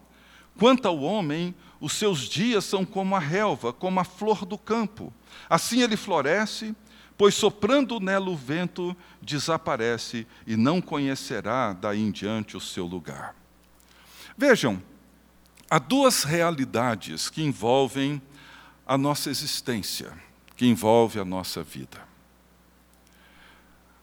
Quanto 0.58 0.88
ao 0.88 1.02
homem, 1.02 1.54
os 1.82 1.92
seus 1.92 2.30
dias 2.30 2.64
são 2.64 2.86
como 2.86 3.14
a 3.14 3.20
relva, 3.20 3.74
como 3.74 4.00
a 4.00 4.06
flor 4.06 4.46
do 4.46 4.58
campo. 4.58 5.14
Assim 5.50 5.82
ele 5.82 5.98
floresce, 5.98 6.74
pois 7.18 7.36
soprando 7.36 8.00
nela 8.00 8.30
o 8.30 8.36
vento, 8.36 8.96
desaparece 9.22 10.28
e 10.46 10.58
não 10.58 10.82
conhecerá 10.82 11.74
daí 11.74 12.02
em 12.02 12.12
diante 12.12 12.58
o 12.58 12.62
seu 12.62 12.86
lugar. 12.86 13.36
Vejam, 14.38 14.82
há 15.70 15.80
duas 15.80 16.24
realidades 16.24 17.30
que 17.30 17.42
envolvem 17.42 18.22
a 18.86 18.98
nossa 18.98 19.30
existência, 19.30 20.12
que 20.56 20.66
envolve 20.66 21.20
a 21.20 21.26
nossa 21.26 21.64
vida. 21.64 22.04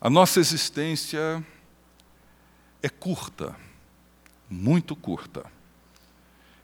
A 0.00 0.10
nossa 0.10 0.40
existência 0.40 1.44
é 2.82 2.88
curta, 2.88 3.54
muito 4.50 4.96
curta, 4.96 5.44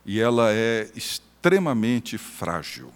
e 0.05 0.19
ela 0.19 0.51
é 0.51 0.91
extremamente 0.97 2.19
frágil. 2.19 2.93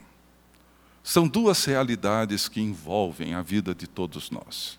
São 1.03 1.27
duas 1.27 1.65
realidades 1.65 2.49
que 2.49 2.61
envolvem 2.61 3.35
a 3.35 3.43
vida 3.43 3.75
de 3.75 3.87
todos 3.87 4.31
nós. 4.31 4.79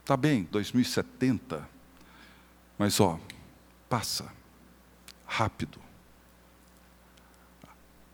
está 0.01 0.18
bem, 0.18 0.48
2070, 0.51 1.70
mas 2.75 3.00
ó, 3.00 3.20
passa 3.88 4.34
rápido. 5.24 5.79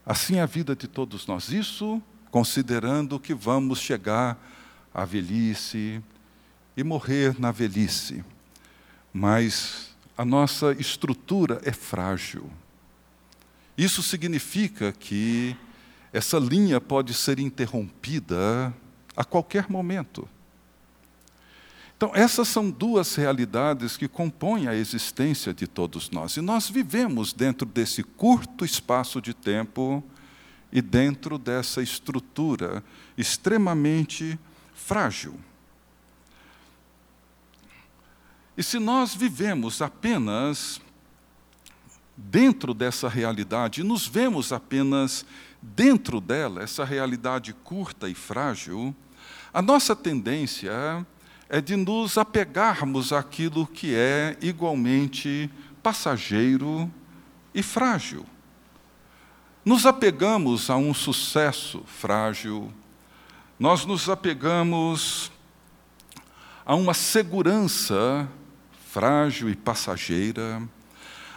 Assim 0.05 0.35
é 0.35 0.41
a 0.41 0.45
vida 0.45 0.75
de 0.75 0.89
todos 0.89 1.25
nós. 1.25 1.53
Isso 1.53 2.03
considerando 2.29 3.17
que 3.17 3.33
vamos 3.33 3.79
chegar 3.79 4.37
à 4.93 5.05
velhice 5.05 6.03
e 6.75 6.83
morrer 6.83 7.39
na 7.39 7.53
velhice. 7.53 8.25
Mas 9.13 9.95
a 10.17 10.25
nossa 10.25 10.73
estrutura 10.73 11.61
é 11.63 11.71
frágil. 11.71 12.51
Isso 13.77 14.03
significa 14.03 14.91
que 14.91 15.55
essa 16.15 16.39
linha 16.39 16.79
pode 16.79 17.13
ser 17.13 17.39
interrompida 17.39 18.73
a 19.17 19.25
qualquer 19.25 19.69
momento. 19.69 20.29
Então, 21.97 22.11
essas 22.13 22.47
são 22.47 22.71
duas 22.71 23.15
realidades 23.15 23.97
que 23.97 24.07
compõem 24.07 24.69
a 24.69 24.73
existência 24.73 25.53
de 25.53 25.67
todos 25.67 26.09
nós. 26.09 26.37
E 26.37 26.41
nós 26.41 26.69
vivemos 26.69 27.33
dentro 27.33 27.67
desse 27.67 28.01
curto 28.01 28.63
espaço 28.63 29.21
de 29.21 29.33
tempo 29.33 30.01
e 30.71 30.81
dentro 30.81 31.37
dessa 31.37 31.81
estrutura 31.81 32.81
extremamente 33.17 34.39
frágil. 34.73 35.37
E 38.57 38.63
se 38.63 38.79
nós 38.79 39.13
vivemos 39.13 39.81
apenas 39.81 40.79
dentro 42.15 42.73
dessa 42.73 43.09
realidade, 43.09 43.83
nos 43.83 44.07
vemos 44.07 44.51
apenas 44.53 45.25
dentro 45.61 46.21
dela, 46.21 46.61
essa 46.61 46.85
realidade 46.85 47.53
curta 47.53 48.07
e 48.07 48.13
frágil, 48.13 48.95
a 49.53 49.61
nossa 49.61 49.95
tendência 49.95 51.05
é 51.47 51.61
de 51.61 51.75
nos 51.75 52.17
apegarmos 52.17 53.13
àquilo 53.13 53.65
que 53.65 53.95
é 53.95 54.37
igualmente 54.41 55.49
passageiro 55.81 56.91
e 57.53 57.61
frágil. 57.61 58.25
Nos 59.63 59.85
apegamos 59.85 60.69
a 60.69 60.75
um 60.75 60.93
sucesso 60.93 61.83
frágil, 61.85 62.71
nós 63.57 63.85
nos 63.85 64.09
apegamos 64.09 65.31
a 66.65 66.75
uma 66.75 66.93
segurança 66.93 68.27
frágil 68.91 69.49
e 69.49 69.55
passageira. 69.55 70.61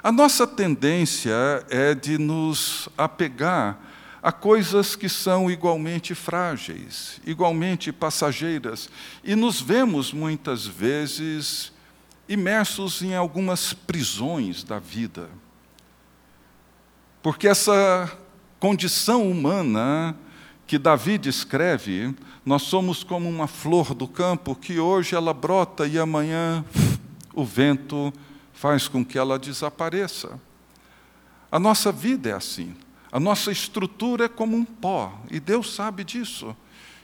A 0.03 0.13
nossa 0.13 0.47
tendência 0.47 1.33
é 1.69 1.93
de 1.93 2.19
nos 2.19 2.89
apegar 2.97 3.79
a 4.23 4.31
coisas 4.31 4.95
que 4.95 5.09
são 5.09 5.51
igualmente 5.51 6.15
frágeis, 6.15 7.21
igualmente 7.27 7.93
passageiras, 7.93 8.89
e 9.25 9.35
nos 9.35 9.61
vemos 9.61 10.13
muitas 10.13 10.67
vezes 10.67 11.73
imersos 12.29 13.03
em 13.03 13.15
algumas 13.15 13.73
prisões 13.73 14.63
da 14.63 14.79
vida. 14.79 15.29
Porque 17.21 17.49
essa 17.49 18.13
condição 18.61 19.29
humana 19.29 20.17
que 20.67 20.79
Davi 20.79 21.19
descreve, 21.19 22.15
nós 22.45 22.63
somos 22.63 23.03
como 23.03 23.29
uma 23.29 23.47
flor 23.47 23.95
do 23.95 24.07
campo 24.07 24.55
que 24.55 24.79
hoje 24.79 25.17
ela 25.17 25.33
brota 25.33 25.87
e 25.87 25.99
amanhã 25.99 26.65
o 27.35 27.45
vento 27.45 28.13
faz 28.59 28.89
com 28.89 29.05
que 29.05 29.17
ela 29.17 29.39
desapareça. 29.39 30.41
A 31.51 31.61
nossa 31.61 31.93
vida 31.93 32.31
é 32.31 32.33
assim. 32.33 32.75
A 33.11 33.21
nossa 33.21 33.53
estrutura 33.53 34.25
é 34.25 34.29
como 34.29 34.57
um 34.57 34.65
pó, 34.65 35.17
e 35.31 35.39
Deus 35.39 35.73
sabe 35.73 36.03
disso. 36.03 36.57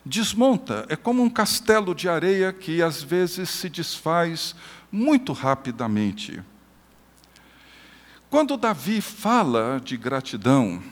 Desmonta, 0.04 0.84
é 0.88 0.96
como 0.96 1.22
um 1.22 1.30
castelo 1.30 1.94
de 1.94 2.08
areia 2.08 2.52
que 2.52 2.82
às 2.82 3.00
vezes 3.00 3.48
se 3.50 3.70
desfaz 3.70 4.56
muito 4.90 5.32
rapidamente. 5.32 6.42
Quando 8.28 8.56
Davi 8.56 9.00
fala 9.00 9.80
de 9.82 9.96
gratidão, 9.96 10.82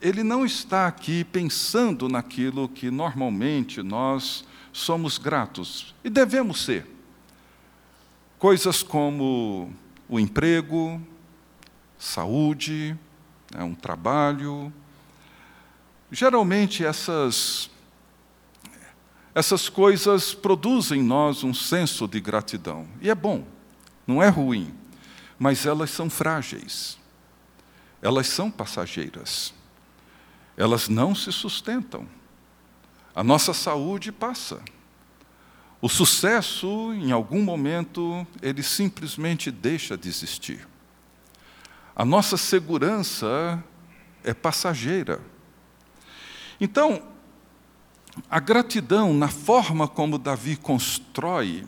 ele 0.00 0.22
não 0.22 0.46
está 0.46 0.86
aqui 0.86 1.24
pensando 1.24 2.08
naquilo 2.08 2.68
que 2.68 2.92
normalmente 2.92 3.82
nós 3.82 4.44
somos 4.72 5.18
gratos, 5.18 5.96
e 6.04 6.08
devemos 6.08 6.62
ser. 6.64 6.86
Coisas 8.38 8.84
como 8.84 9.81
o 10.12 10.20
emprego, 10.20 11.00
saúde, 11.96 12.94
é 13.56 13.64
um 13.64 13.74
trabalho. 13.74 14.70
Geralmente 16.10 16.84
essas 16.84 17.70
essas 19.34 19.70
coisas 19.70 20.34
produzem 20.34 21.00
em 21.00 21.02
nós 21.02 21.42
um 21.42 21.54
senso 21.54 22.06
de 22.06 22.20
gratidão. 22.20 22.86
E 23.00 23.08
é 23.08 23.14
bom, 23.14 23.46
não 24.06 24.22
é 24.22 24.28
ruim, 24.28 24.74
mas 25.38 25.64
elas 25.64 25.88
são 25.88 26.10
frágeis. 26.10 26.98
Elas 28.02 28.26
são 28.26 28.50
passageiras. 28.50 29.54
Elas 30.58 30.90
não 30.90 31.14
se 31.14 31.32
sustentam. 31.32 32.06
A 33.14 33.24
nossa 33.24 33.54
saúde 33.54 34.12
passa. 34.12 34.60
O 35.82 35.88
sucesso, 35.88 36.92
em 36.94 37.10
algum 37.10 37.42
momento, 37.42 38.24
ele 38.40 38.62
simplesmente 38.62 39.50
deixa 39.50 39.98
de 39.98 40.08
existir. 40.08 40.68
A 41.96 42.04
nossa 42.04 42.36
segurança 42.36 43.62
é 44.22 44.32
passageira. 44.32 45.20
Então, 46.60 47.02
a 48.30 48.38
gratidão, 48.38 49.12
na 49.12 49.26
forma 49.26 49.88
como 49.88 50.18
Davi 50.18 50.54
constrói 50.54 51.66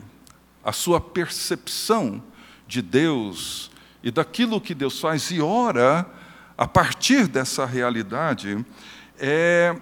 a 0.63 0.71
sua 0.71 1.01
percepção 1.01 2.23
de 2.65 2.81
Deus 2.81 3.69
e 4.01 4.11
daquilo 4.11 4.61
que 4.61 4.73
Deus 4.73 4.97
faz 4.97 5.29
e 5.29 5.41
ora 5.41 6.09
a 6.57 6.65
partir 6.65 7.27
dessa 7.27 7.65
realidade, 7.65 8.65
é 9.19 9.75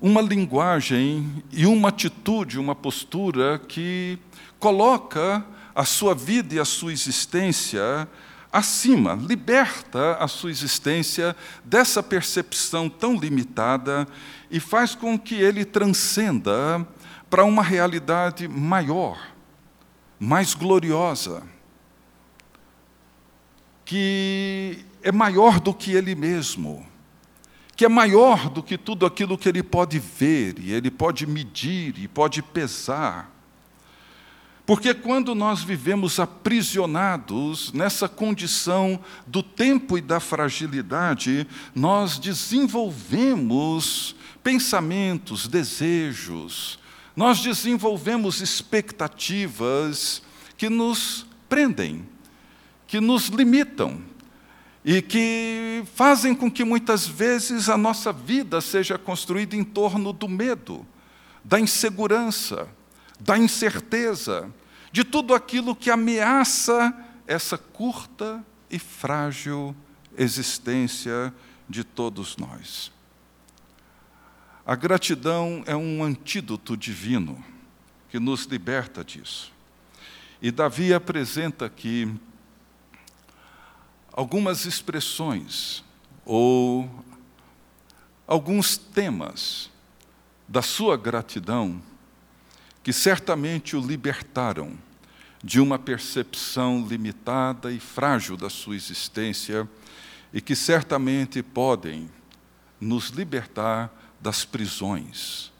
uma 0.00 0.20
linguagem 0.20 1.42
e 1.52 1.66
uma 1.66 1.88
atitude, 1.88 2.58
uma 2.58 2.74
postura 2.74 3.58
que 3.58 4.18
coloca 4.58 5.44
a 5.74 5.84
sua 5.84 6.14
vida 6.14 6.54
e 6.54 6.58
a 6.58 6.64
sua 6.64 6.92
existência 6.92 8.08
acima, 8.52 9.14
liberta 9.14 10.14
a 10.14 10.28
sua 10.28 10.50
existência 10.50 11.36
dessa 11.64 12.02
percepção 12.02 12.88
tão 12.88 13.14
limitada 13.14 14.06
e 14.50 14.58
faz 14.58 14.94
com 14.94 15.18
que 15.18 15.34
ele 15.34 15.64
transcenda 15.64 16.86
para 17.28 17.44
uma 17.44 17.62
realidade 17.62 18.48
maior, 18.48 19.18
mais 20.18 20.54
gloriosa, 20.54 21.42
que 23.84 24.84
é 25.02 25.12
maior 25.12 25.60
do 25.60 25.74
que 25.74 25.92
ele 25.92 26.14
mesmo, 26.14 26.86
que 27.76 27.84
é 27.84 27.88
maior 27.88 28.48
do 28.48 28.62
que 28.62 28.78
tudo 28.78 29.04
aquilo 29.04 29.36
que 29.36 29.48
ele 29.48 29.62
pode 29.62 29.98
ver, 29.98 30.58
e 30.58 30.72
ele 30.72 30.90
pode 30.90 31.26
medir 31.26 31.98
e 31.98 32.08
pode 32.08 32.42
pesar. 32.42 33.30
Porque 34.64 34.94
quando 34.94 35.34
nós 35.34 35.62
vivemos 35.62 36.18
aprisionados 36.18 37.72
nessa 37.72 38.08
condição 38.08 38.98
do 39.26 39.42
tempo 39.42 39.98
e 39.98 40.00
da 40.00 40.18
fragilidade, 40.18 41.46
nós 41.74 42.18
desenvolvemos 42.18 44.16
pensamentos, 44.42 45.46
desejos, 45.46 46.78
nós 47.14 47.40
desenvolvemos 47.40 48.40
expectativas 48.40 50.22
que 50.56 50.70
nos 50.70 51.26
prendem, 51.48 52.08
que 52.86 53.00
nos 53.00 53.26
limitam 53.26 54.15
e 54.88 55.02
que 55.02 55.82
fazem 55.96 56.32
com 56.32 56.48
que 56.48 56.64
muitas 56.64 57.08
vezes 57.08 57.68
a 57.68 57.76
nossa 57.76 58.12
vida 58.12 58.60
seja 58.60 58.96
construída 58.96 59.56
em 59.56 59.64
torno 59.64 60.12
do 60.12 60.28
medo, 60.28 60.86
da 61.42 61.58
insegurança, 61.58 62.68
da 63.18 63.36
incerteza, 63.36 64.48
de 64.92 65.02
tudo 65.02 65.34
aquilo 65.34 65.74
que 65.74 65.90
ameaça 65.90 66.96
essa 67.26 67.58
curta 67.58 68.46
e 68.70 68.78
frágil 68.78 69.74
existência 70.16 71.34
de 71.68 71.82
todos 71.82 72.36
nós. 72.36 72.92
A 74.64 74.76
gratidão 74.76 75.64
é 75.66 75.74
um 75.74 76.04
antídoto 76.04 76.76
divino 76.76 77.44
que 78.08 78.20
nos 78.20 78.44
liberta 78.44 79.02
disso. 79.04 79.52
E 80.40 80.52
Davi 80.52 80.94
apresenta 80.94 81.66
aqui 81.66 82.08
algumas 84.16 84.64
expressões 84.64 85.84
ou 86.24 86.90
alguns 88.26 88.78
temas 88.78 89.70
da 90.48 90.62
sua 90.62 90.96
gratidão 90.96 91.82
que 92.82 92.94
certamente 92.94 93.76
o 93.76 93.80
libertaram 93.80 94.72
de 95.44 95.60
uma 95.60 95.78
percepção 95.78 96.86
limitada 96.88 97.70
e 97.70 97.78
frágil 97.78 98.36
da 98.36 98.48
sua 98.48 98.74
existência 98.74 99.68
e 100.32 100.40
que 100.40 100.56
certamente 100.56 101.42
podem 101.42 102.10
nos 102.80 103.10
libertar 103.10 103.92
das 104.20 104.44
prisões 104.44 105.52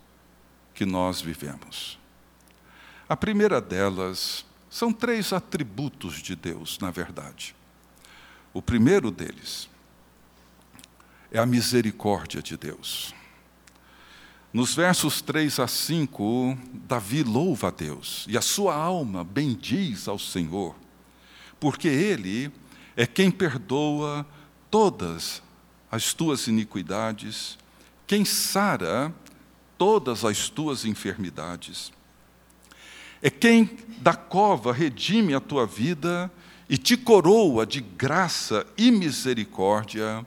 que 0.74 0.86
nós 0.86 1.20
vivemos. 1.20 1.98
A 3.08 3.16
primeira 3.16 3.60
delas 3.60 4.44
são 4.70 4.92
três 4.92 5.32
atributos 5.32 6.22
de 6.22 6.34
Deus, 6.34 6.78
na 6.78 6.90
verdade. 6.90 7.54
O 8.56 8.62
primeiro 8.62 9.10
deles 9.10 9.68
é 11.30 11.38
a 11.38 11.44
misericórdia 11.44 12.40
de 12.40 12.56
Deus. 12.56 13.14
Nos 14.50 14.74
versos 14.74 15.20
3 15.20 15.60
a 15.60 15.68
5, 15.68 16.56
Davi 16.72 17.22
louva 17.22 17.68
a 17.68 17.70
Deus 17.70 18.24
e 18.26 18.34
a 18.34 18.40
sua 18.40 18.74
alma 18.74 19.22
bendiz 19.22 20.08
ao 20.08 20.18
Senhor, 20.18 20.74
porque 21.60 21.86
Ele 21.86 22.50
é 22.96 23.06
quem 23.06 23.30
perdoa 23.30 24.26
todas 24.70 25.42
as 25.90 26.14
tuas 26.14 26.46
iniquidades, 26.46 27.58
quem 28.06 28.24
sara 28.24 29.14
todas 29.76 30.24
as 30.24 30.48
tuas 30.48 30.86
enfermidades. 30.86 31.92
É 33.20 33.28
quem 33.28 33.76
da 33.98 34.14
cova 34.14 34.72
redime 34.72 35.34
a 35.34 35.40
tua 35.40 35.66
vida 35.66 36.32
e 36.68 36.76
te 36.76 36.96
coroa 36.96 37.64
de 37.64 37.80
graça 37.80 38.66
e 38.76 38.90
misericórdia 38.90 40.26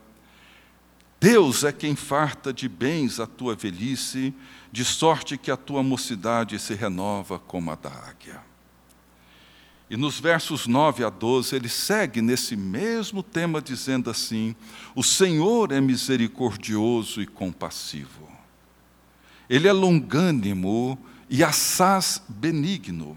Deus 1.20 1.64
é 1.64 1.70
quem 1.70 1.94
farta 1.94 2.50
de 2.50 2.66
bens 2.66 3.20
a 3.20 3.26
tua 3.26 3.54
velhice, 3.54 4.32
de 4.72 4.82
sorte 4.86 5.36
que 5.36 5.50
a 5.50 5.56
tua 5.56 5.82
mocidade 5.82 6.58
se 6.58 6.72
renova 6.72 7.38
como 7.38 7.70
a 7.70 7.74
da 7.74 7.90
águia. 7.90 8.40
E 9.90 9.98
nos 9.98 10.18
versos 10.18 10.66
9 10.66 11.04
a 11.04 11.10
12, 11.10 11.54
ele 11.54 11.68
segue 11.68 12.22
nesse 12.22 12.56
mesmo 12.56 13.22
tema, 13.22 13.60
dizendo 13.60 14.08
assim: 14.08 14.56
O 14.94 15.02
Senhor 15.02 15.72
é 15.72 15.80
misericordioso 15.80 17.20
e 17.20 17.26
compassivo. 17.26 18.30
Ele 19.48 19.68
é 19.68 19.72
longânimo 19.72 20.98
e 21.28 21.44
assaz 21.44 22.22
benigno 22.28 23.14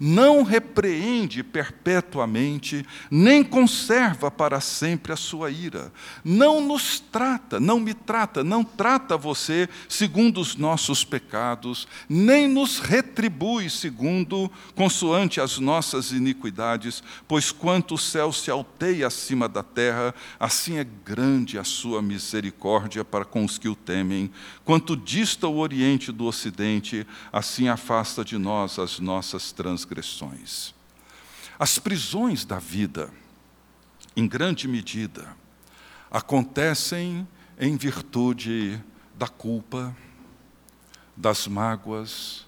não 0.00 0.42
repreende 0.42 1.42
perpetuamente, 1.42 2.86
nem 3.10 3.44
conserva 3.44 4.30
para 4.30 4.58
sempre 4.58 5.12
a 5.12 5.16
sua 5.16 5.50
ira. 5.50 5.92
Não 6.24 6.62
nos 6.62 6.98
trata, 6.98 7.60
não 7.60 7.78
me 7.78 7.92
trata, 7.92 8.42
não 8.42 8.64
trata 8.64 9.18
você 9.18 9.68
segundo 9.86 10.40
os 10.40 10.56
nossos 10.56 11.04
pecados, 11.04 11.86
nem 12.08 12.48
nos 12.48 12.78
retribui 12.78 13.68
segundo, 13.68 14.50
consoante 14.74 15.38
as 15.38 15.58
nossas 15.58 16.12
iniquidades, 16.12 17.02
pois 17.28 17.52
quanto 17.52 17.94
o 17.94 17.98
céu 17.98 18.32
se 18.32 18.50
alteia 18.50 19.06
acima 19.06 19.46
da 19.48 19.62
terra, 19.62 20.14
assim 20.38 20.78
é 20.78 20.86
grande 21.04 21.58
a 21.58 21.64
sua 21.64 22.00
misericórdia 22.00 23.04
para 23.04 23.26
com 23.26 23.44
os 23.44 23.58
que 23.58 23.68
o 23.68 23.76
temem. 23.76 24.30
Quanto 24.64 24.96
dista 24.96 25.46
o 25.46 25.58
oriente 25.58 26.10
do 26.10 26.24
ocidente, 26.24 27.06
assim 27.30 27.68
afasta 27.68 28.24
de 28.24 28.38
nós 28.38 28.78
as 28.78 28.98
nossas 28.98 29.52
transgressões 29.52 29.89
transgressões. 29.90 30.72
As 31.58 31.78
prisões 31.78 32.44
da 32.44 32.58
vida, 32.58 33.10
em 34.16 34.26
grande 34.26 34.68
medida, 34.68 35.36
acontecem 36.10 37.26
em 37.58 37.76
virtude 37.76 38.80
da 39.16 39.26
culpa, 39.26 39.94
das 41.16 41.46
mágoas, 41.46 42.46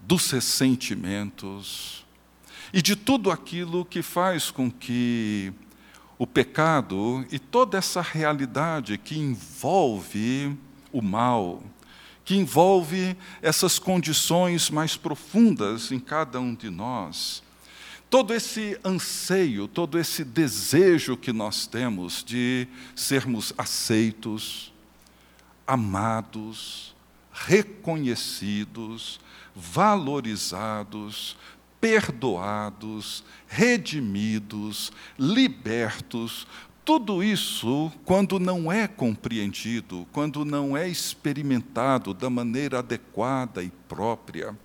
dos 0.00 0.30
ressentimentos 0.30 2.04
e 2.72 2.82
de 2.82 2.94
tudo 2.94 3.30
aquilo 3.30 3.84
que 3.84 4.02
faz 4.02 4.50
com 4.50 4.70
que 4.70 5.52
o 6.18 6.26
pecado 6.26 7.24
e 7.30 7.38
toda 7.38 7.78
essa 7.78 8.02
realidade 8.02 8.98
que 8.98 9.16
envolve 9.16 10.56
o 10.92 11.00
mal, 11.00 11.62
que 12.28 12.36
envolve 12.36 13.16
essas 13.40 13.78
condições 13.78 14.68
mais 14.68 14.98
profundas 14.98 15.90
em 15.90 15.98
cada 15.98 16.38
um 16.38 16.54
de 16.54 16.68
nós. 16.68 17.42
Todo 18.10 18.34
esse 18.34 18.78
anseio, 18.84 19.66
todo 19.66 19.98
esse 19.98 20.24
desejo 20.24 21.16
que 21.16 21.32
nós 21.32 21.66
temos 21.66 22.22
de 22.22 22.68
sermos 22.94 23.54
aceitos, 23.56 24.74
amados, 25.66 26.94
reconhecidos, 27.32 29.18
valorizados, 29.56 31.34
perdoados, 31.80 33.24
redimidos, 33.46 34.92
libertos, 35.18 36.46
tudo 36.88 37.22
isso, 37.22 37.92
quando 38.02 38.40
não 38.40 38.72
é 38.72 38.88
compreendido, 38.88 40.06
quando 40.10 40.42
não 40.42 40.74
é 40.74 40.88
experimentado 40.88 42.14
da 42.14 42.30
maneira 42.30 42.78
adequada 42.78 43.62
e 43.62 43.68
própria, 43.86 44.58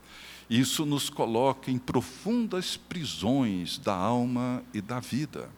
isso 0.49 0.85
nos 0.85 1.09
coloca 1.09 1.69
em 1.69 1.77
profundas 1.77 2.77
prisões 2.77 3.77
da 3.77 3.93
alma 3.93 4.63
e 4.73 4.79
da 4.79 5.01
vida. 5.01 5.49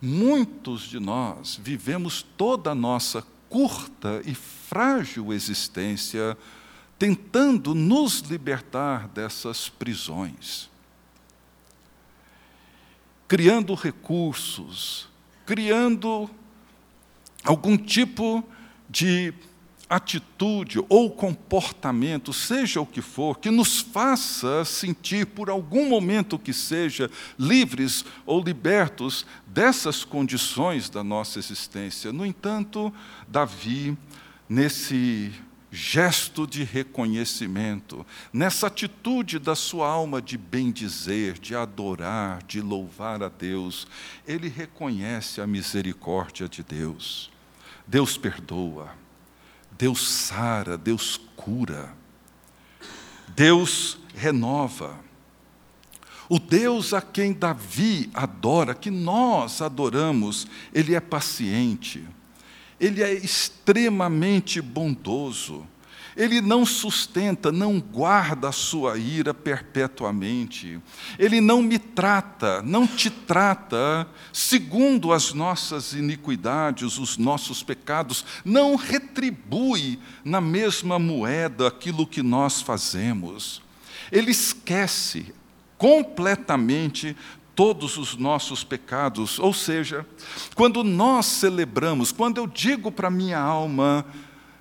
Muitos 0.00 0.82
de 0.82 1.00
nós 1.00 1.58
vivemos 1.60 2.22
toda 2.22 2.70
a 2.70 2.74
nossa 2.74 3.26
curta 3.48 4.22
e 4.24 4.32
frágil 4.32 5.32
existência 5.32 6.38
tentando 7.00 7.74
nos 7.74 8.20
libertar 8.20 9.08
dessas 9.08 9.68
prisões, 9.68 10.70
criando 13.26 13.74
recursos, 13.74 15.09
criando 15.50 16.30
algum 17.42 17.76
tipo 17.76 18.44
de 18.88 19.34
atitude 19.88 20.78
ou 20.88 21.10
comportamento, 21.10 22.32
seja 22.32 22.80
o 22.80 22.86
que 22.86 23.02
for, 23.02 23.36
que 23.36 23.50
nos 23.50 23.80
faça 23.80 24.64
sentir 24.64 25.26
por 25.26 25.50
algum 25.50 25.88
momento 25.88 26.38
que 26.38 26.52
seja 26.52 27.10
livres 27.36 28.04
ou 28.24 28.40
libertos 28.40 29.26
dessas 29.44 30.04
condições 30.04 30.88
da 30.88 31.02
nossa 31.02 31.40
existência. 31.40 32.12
No 32.12 32.24
entanto, 32.24 32.94
Davi, 33.26 33.98
nesse 34.48 35.32
gesto 35.70 36.46
de 36.46 36.64
reconhecimento, 36.64 38.04
nessa 38.32 38.66
atitude 38.66 39.38
da 39.38 39.54
sua 39.54 39.88
alma 39.88 40.20
de 40.20 40.36
bendizer, 40.36 41.38
de 41.38 41.54
adorar, 41.54 42.42
de 42.42 42.60
louvar 42.60 43.22
a 43.22 43.28
Deus, 43.28 43.86
ele 44.26 44.48
reconhece 44.48 45.40
a 45.40 45.46
misericórdia 45.46 46.48
de 46.48 46.62
Deus. 46.62 47.30
Deus 47.86 48.18
perdoa, 48.18 48.94
Deus 49.78 50.08
sara, 50.08 50.76
Deus 50.76 51.20
cura, 51.36 51.94
Deus 53.28 53.98
renova. 54.14 54.98
O 56.28 56.38
Deus 56.38 56.92
a 56.92 57.02
quem 57.02 57.32
Davi 57.32 58.08
adora, 58.14 58.72
que 58.74 58.90
nós 58.90 59.60
adoramos, 59.60 60.46
ele 60.72 60.94
é 60.94 61.00
paciente 61.00 62.06
ele 62.80 63.02
é 63.02 63.12
extremamente 63.12 64.60
bondoso. 64.60 65.66
Ele 66.16 66.40
não 66.40 66.66
sustenta, 66.66 67.52
não 67.52 67.78
guarda 67.78 68.48
a 68.48 68.52
sua 68.52 68.98
ira 68.98 69.32
perpetuamente. 69.32 70.80
Ele 71.18 71.40
não 71.40 71.62
me 71.62 71.78
trata, 71.78 72.62
não 72.62 72.86
te 72.86 73.08
trata 73.10 74.08
segundo 74.32 75.12
as 75.12 75.32
nossas 75.32 75.92
iniquidades, 75.92 76.98
os 76.98 77.16
nossos 77.16 77.62
pecados. 77.62 78.24
Não 78.44 78.74
retribui 78.74 80.00
na 80.24 80.40
mesma 80.40 80.98
moeda 80.98 81.68
aquilo 81.68 82.06
que 82.06 82.22
nós 82.22 82.60
fazemos. 82.60 83.62
Ele 84.10 84.32
esquece 84.32 85.32
completamente 85.78 87.16
todos 87.60 87.98
os 87.98 88.16
nossos 88.16 88.64
pecados. 88.64 89.38
Ou 89.38 89.52
seja, 89.52 90.06
quando 90.54 90.82
nós 90.82 91.26
celebramos, 91.26 92.10
quando 92.10 92.38
eu 92.38 92.46
digo 92.46 92.90
para 92.90 93.10
minha 93.10 93.38
alma, 93.38 94.06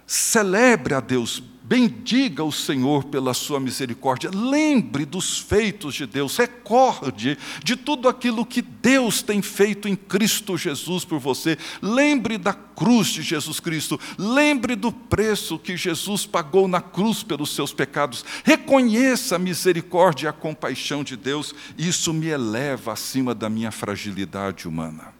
celebre 0.06 0.94
a 0.94 1.00
Deus, 1.00 1.42
bendiga 1.70 2.44
o 2.44 2.52
Senhor 2.52 3.04
pela 3.04 3.32
sua 3.32 3.60
misericórdia, 3.60 4.32
lembre 4.34 5.06
dos 5.06 5.38
feitos 5.38 5.94
de 5.94 6.08
Deus, 6.08 6.36
recorde 6.36 7.38
de 7.64 7.76
tudo 7.76 8.10
aquilo 8.10 8.44
que 8.44 8.60
Deus 8.60 9.22
tem 9.22 9.40
feito 9.40 9.88
em 9.88 9.96
Cristo 9.96 10.58
Jesus 10.58 11.06
por 11.06 11.20
você, 11.20 11.60
lembre 11.80 12.40
da 12.40 12.54
cruz 12.54 13.10
de 13.10 13.22
Jesus 13.22 13.60
Cristo, 13.60 14.00
lembre 14.18 14.76
do 14.76 14.92
preço 14.92 15.60
que 15.60 15.78
Jesus 15.78 16.26
pagou 16.26 16.68
na 16.68 16.82
cruz 16.82 17.22
pelos 17.22 17.54
seus 17.54 17.72
pecados, 17.72 18.26
reconheça 18.44 19.36
a 19.36 19.40
misericórdia 19.40 20.26
e 20.26 20.30
a 20.30 20.34
compaixão 20.34 21.04
de 21.04 21.16
Deus, 21.16 21.54
isso 21.78 22.12
me 22.12 22.30
eleva 22.30 22.94
acima 22.94 23.36
da 23.36 23.48
minha 23.48 23.70
fragilidade 23.70 24.68
humana. 24.68 25.14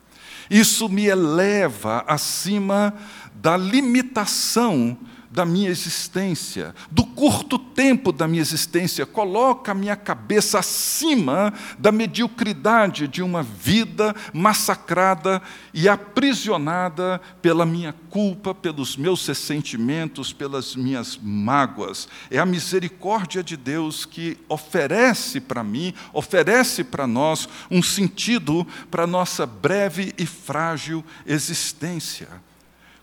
Isso 0.50 0.90
me 0.90 1.06
eleva 1.06 2.04
acima 2.08 2.96
da 3.36 3.56
limitação 3.56 4.98
da 5.30 5.46
minha 5.46 5.70
existência, 5.70 6.74
do 6.90 7.06
curto 7.06 7.60
tempo 7.60 8.12
da 8.12 8.28
minha 8.28 8.42
existência, 8.42 9.06
coloca 9.06 9.72
a 9.72 9.76
minha 9.76 9.96
cabeça 9.96 10.60
acima 10.60 11.54
da 11.78 11.92
mediocridade 11.92 13.08
de 13.08 13.22
uma 13.22 13.44
vida 13.44 14.16
massacrada 14.34 15.42
e 15.74 15.88
aprisionada 15.88 17.22
pela 17.42 17.66
minha 17.66 17.94
culpa, 18.10 18.56
pelos 18.56 18.98
meus 18.98 19.26
ressentimentos, 19.28 20.34
pelas 20.34 20.76
minhas 20.76 21.20
mágoas. 21.22 22.08
É 22.32 22.40
a 22.40 22.46
misericórdia 22.46 23.44
de 23.44 23.56
Deus 23.56 24.06
que 24.06 24.38
oferece 24.50 25.40
para 25.40 25.64
mim, 25.64 25.94
oferece 26.12 26.84
para 26.84 27.06
nós 27.06 27.48
um 27.70 27.84
sentido 27.84 28.66
para 28.90 29.06
nossa 29.06 29.46
breve 29.46 30.14
e 30.18 30.26
frágil 30.26 31.04
existência. 31.26 32.49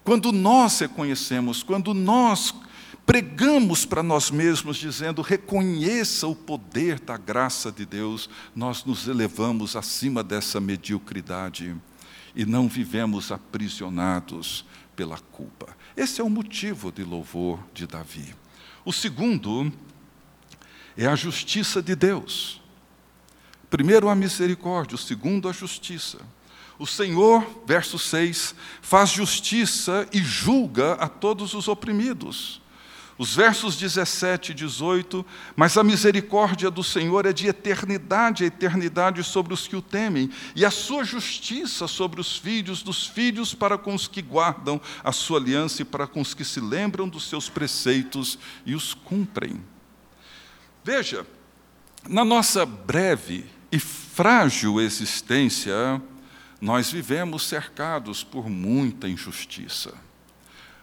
Quando 0.07 0.31
nós 0.31 0.79
reconhecemos, 0.79 1.65
quando 1.65 1.93
nós 1.93 2.55
pregamos 3.05 3.85
para 3.85 4.05
nós 4.05 4.31
mesmos, 4.31 4.77
dizendo: 4.77 5.21
reconheça 5.21 6.29
o 6.29 6.37
poder 6.37 7.01
da 7.01 7.17
graça 7.17 7.73
de 7.73 7.85
Deus, 7.85 8.31
nós 8.55 8.85
nos 8.85 9.09
elevamos 9.09 9.75
acima 9.75 10.23
dessa 10.23 10.61
mediocridade 10.61 11.75
e 12.37 12.47
não 12.47 12.69
vivemos 12.69 13.33
aprisionados 13.33 14.65
pela 14.95 15.19
culpa. 15.19 15.77
Esse 15.97 16.21
é 16.21 16.25
o 16.25 16.31
motivo 16.31 16.93
de 16.93 17.03
louvor 17.03 17.59
de 17.75 17.85
Davi. 17.85 18.33
O 18.85 18.93
segundo 18.93 19.73
é 20.97 21.07
a 21.07 21.17
justiça 21.17 21.83
de 21.83 21.97
Deus. 21.97 22.63
Primeiro, 23.69 24.09
a 24.09 24.15
misericórdia, 24.15 24.95
o 24.95 24.99
segundo, 24.99 25.49
a 25.49 25.53
justiça. 25.53 26.21
O 26.79 26.87
Senhor, 26.87 27.45
verso 27.67 27.99
6, 27.99 28.55
faz 28.83 29.11
justiça 29.11 30.07
e 30.13 30.23
julga 30.23 30.93
a 30.95 31.09
todos 31.09 31.55
os 31.55 31.69
oprimidos. 31.69 32.61
Os 33.19 33.35
versos 33.35 33.77
17 33.77 34.53
e 34.53 34.55
18, 34.55 35.25
mas 35.57 35.79
a 35.79 35.83
misericórdia 35.83 36.71
do 36.71 36.85
Senhor 36.85 37.25
é 37.25 37.33
de 37.33 37.47
eternidade 37.47 38.45
a 38.45 38.47
eternidade 38.47 39.25
sobre 39.25 39.55
os 39.55 39.67
que 39.67 39.75
o 39.75 39.81
temem, 39.81 40.31
e 40.55 40.67
a 40.67 40.71
sua 40.71 41.03
justiça 41.03 41.89
sobre 41.89 42.21
os 42.21 42.37
filhos 42.37 42.83
dos 42.83 43.07
filhos 43.07 43.55
para 43.55 43.79
com 43.79 43.95
os 43.95 44.07
que 44.07 44.21
guardam 44.21 44.79
a 45.03 45.13
sua 45.13 45.39
aliança 45.39 45.81
e 45.81 45.85
para 45.85 46.07
com 46.07 46.21
os 46.21 46.35
que 46.35 46.45
se 46.45 46.61
lembram 46.61 47.09
dos 47.09 47.27
seus 47.27 47.49
preceitos 47.49 48.39
e 48.67 48.75
os 48.75 48.93
cumprem. 48.93 49.65
Veja, 50.85 51.27
na 52.07 52.25
nossa 52.25 52.67
breve 52.67 53.47
e 53.73 53.79
frágil 53.79 54.79
existência, 54.79 56.03
nós 56.61 56.91
vivemos 56.91 57.47
cercados 57.47 58.25
por 58.25 58.49
muita 58.49 59.09
injustiça, 59.09 59.95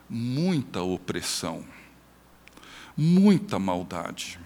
muita 0.09 0.81
opressão, 0.81 1.65
muita 2.95 3.57
maldade, 3.57 4.39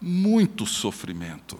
muito 0.00 0.66
sofrimento. 0.66 1.58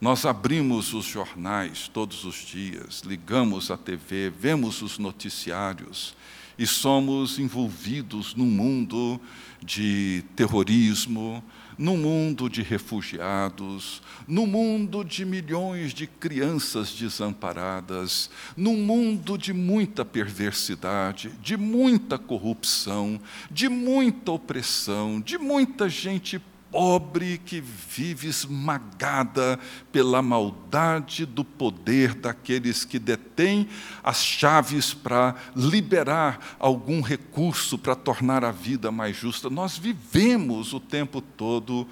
Nós 0.00 0.24
abrimos 0.24 0.94
os 0.94 1.04
jornais 1.04 1.86
todos 1.86 2.24
os 2.24 2.36
dias, 2.36 3.02
ligamos 3.04 3.70
a 3.70 3.76
TV, 3.76 4.30
vemos 4.30 4.82
os 4.82 4.98
noticiários 4.98 6.16
e 6.58 6.66
somos 6.66 7.38
envolvidos 7.38 8.34
num 8.34 8.46
mundo 8.46 9.20
de 9.62 10.24
terrorismo, 10.34 11.44
no 11.80 11.96
mundo 11.96 12.50
de 12.50 12.60
refugiados, 12.60 14.02
no 14.28 14.46
mundo 14.46 15.02
de 15.02 15.24
milhões 15.24 15.94
de 15.94 16.06
crianças 16.06 16.92
desamparadas, 16.92 18.28
no 18.54 18.74
mundo 18.74 19.38
de 19.38 19.54
muita 19.54 20.04
perversidade, 20.04 21.30
de 21.42 21.56
muita 21.56 22.18
corrupção, 22.18 23.18
de 23.50 23.66
muita 23.66 24.30
opressão, 24.30 25.22
de 25.22 25.38
muita 25.38 25.88
gente 25.88 26.38
pobre 26.70 27.38
que 27.38 27.60
vive 27.60 28.28
esmagada 28.28 29.58
pela 29.90 30.22
maldade 30.22 31.26
do 31.26 31.44
poder 31.44 32.14
daqueles 32.14 32.84
que 32.84 32.98
detêm 32.98 33.68
as 34.02 34.24
chaves 34.24 34.94
para 34.94 35.34
liberar 35.54 36.56
algum 36.58 37.00
recurso 37.00 37.76
para 37.76 37.94
tornar 37.94 38.44
a 38.44 38.52
vida 38.52 38.90
mais 38.90 39.16
justa. 39.16 39.50
Nós 39.50 39.76
vivemos 39.76 40.72
o 40.72 40.80
tempo 40.80 41.20
todo 41.20 41.86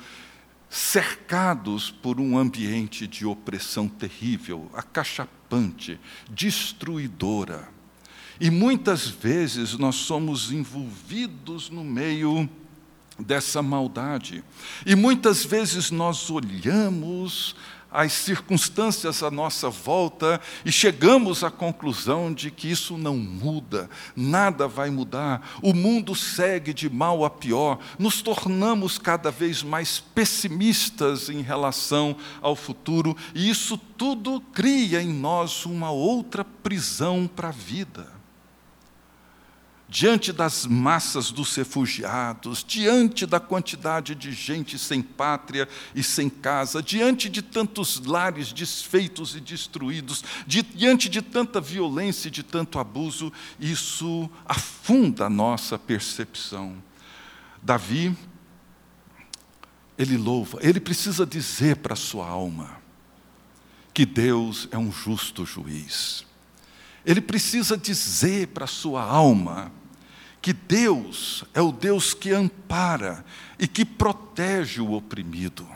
cercados 0.71 1.91
por 1.91 2.21
um 2.21 2.37
ambiente 2.37 3.07
de 3.07 3.25
opressão 3.27 3.89
terrível, 3.89 4.71
acachapante, 4.75 5.99
destruidora. 6.31 7.69
E 8.41 8.51
muitas 8.51 9.09
vezes 9.09 9.77
nós 9.77 9.97
somos 9.97 10.53
envolvidos 10.53 11.71
no 11.71 11.83
meio 11.83 12.49
dessa 13.19 13.63
maldade. 13.63 14.45
E 14.87 14.95
muitas 14.95 15.45
vezes 15.45 15.91
nós 15.91 16.31
olhamos 16.31 17.55
as 17.91 18.13
circunstâncias 18.13 19.23
à 19.23 19.31
nossa 19.31 19.71
volta 19.71 20.41
e 20.65 20.71
chegamos 20.71 21.43
à 21.43 21.51
conclusão 21.51 22.33
de 22.33 22.51
que 22.51 22.71
isso 22.71 22.99
não 22.99 23.17
muda, 23.17 23.89
nada 24.15 24.69
vai 24.69 24.91
mudar, 24.91 25.57
o 25.63 25.73
mundo 25.73 26.15
segue 26.15 26.75
de 26.75 26.91
mal 26.91 27.25
a 27.25 27.31
pior, 27.31 27.79
nos 27.99 28.21
tornamos 28.21 28.99
cada 28.99 29.31
vez 29.31 29.63
mais 29.63 30.01
pessimistas 30.01 31.31
em 31.31 31.41
relação 31.41 32.15
ao 32.43 32.55
futuro 32.55 33.17
e 33.35 33.49
isso 33.49 33.79
tudo 33.97 34.41
cria 34.53 35.01
em 35.01 35.13
nós 35.13 35.65
uma 35.65 35.91
outra 35.91 36.45
prisão 36.45 37.27
para 37.27 37.49
a 37.49 37.53
vida 37.53 38.18
diante 39.89 40.33
das 40.33 40.67
massas 40.67 41.31
dos 41.31 41.55
refugiados, 41.57 42.63
diante 42.63 43.25
da 43.25 43.41
quantidade 43.41 44.15
de 44.15 44.33
gente 44.33 44.79
sem 44.79 45.01
pátria 45.01 45.67
e 45.95 46.03
sem 46.03 46.29
casa, 46.29 46.83
diante 46.83 47.31
de 47.31 47.41
tantos 47.41 47.99
lares 48.05 48.53
desfeitos 48.53 49.35
e 49.35 49.41
destruídos, 49.41 50.23
diante 50.47 51.09
de 51.09 51.23
tanta 51.23 51.59
violência 51.59 52.29
e 52.29 52.31
de 52.31 52.43
tanto 52.43 52.79
abuso, 52.79 53.33
isso 53.59 54.31
afunda 54.45 55.25
a 55.25 55.31
nossa 55.31 55.79
percepção. 55.79 56.77
Davi, 57.63 58.15
ele 59.97 60.19
louva, 60.19 60.59
ele 60.61 60.81
precisa 60.81 61.25
dizer 61.25 61.77
para 61.77 61.95
a 61.95 61.97
sua 61.97 62.29
alma 62.29 62.79
que 63.95 64.05
Deus 64.05 64.69
é 64.71 64.77
um 64.77 64.93
justo 64.93 65.47
juiz. 65.47 66.25
Ele 67.05 67.23
precisa 67.23 67.77
dizer 67.77 68.49
para 68.49 68.65
a 68.65 68.69
sua 68.69 69.03
alma 69.03 69.73
que 70.49 70.55
Deus 70.55 71.45
é 71.53 71.61
o 71.61 71.71
Deus 71.71 72.15
que 72.15 72.31
ampara 72.31 73.23
e 73.59 73.69
que 73.69 73.85
protege 73.85 74.81
o 74.81 74.93
oprimido. 74.93 75.69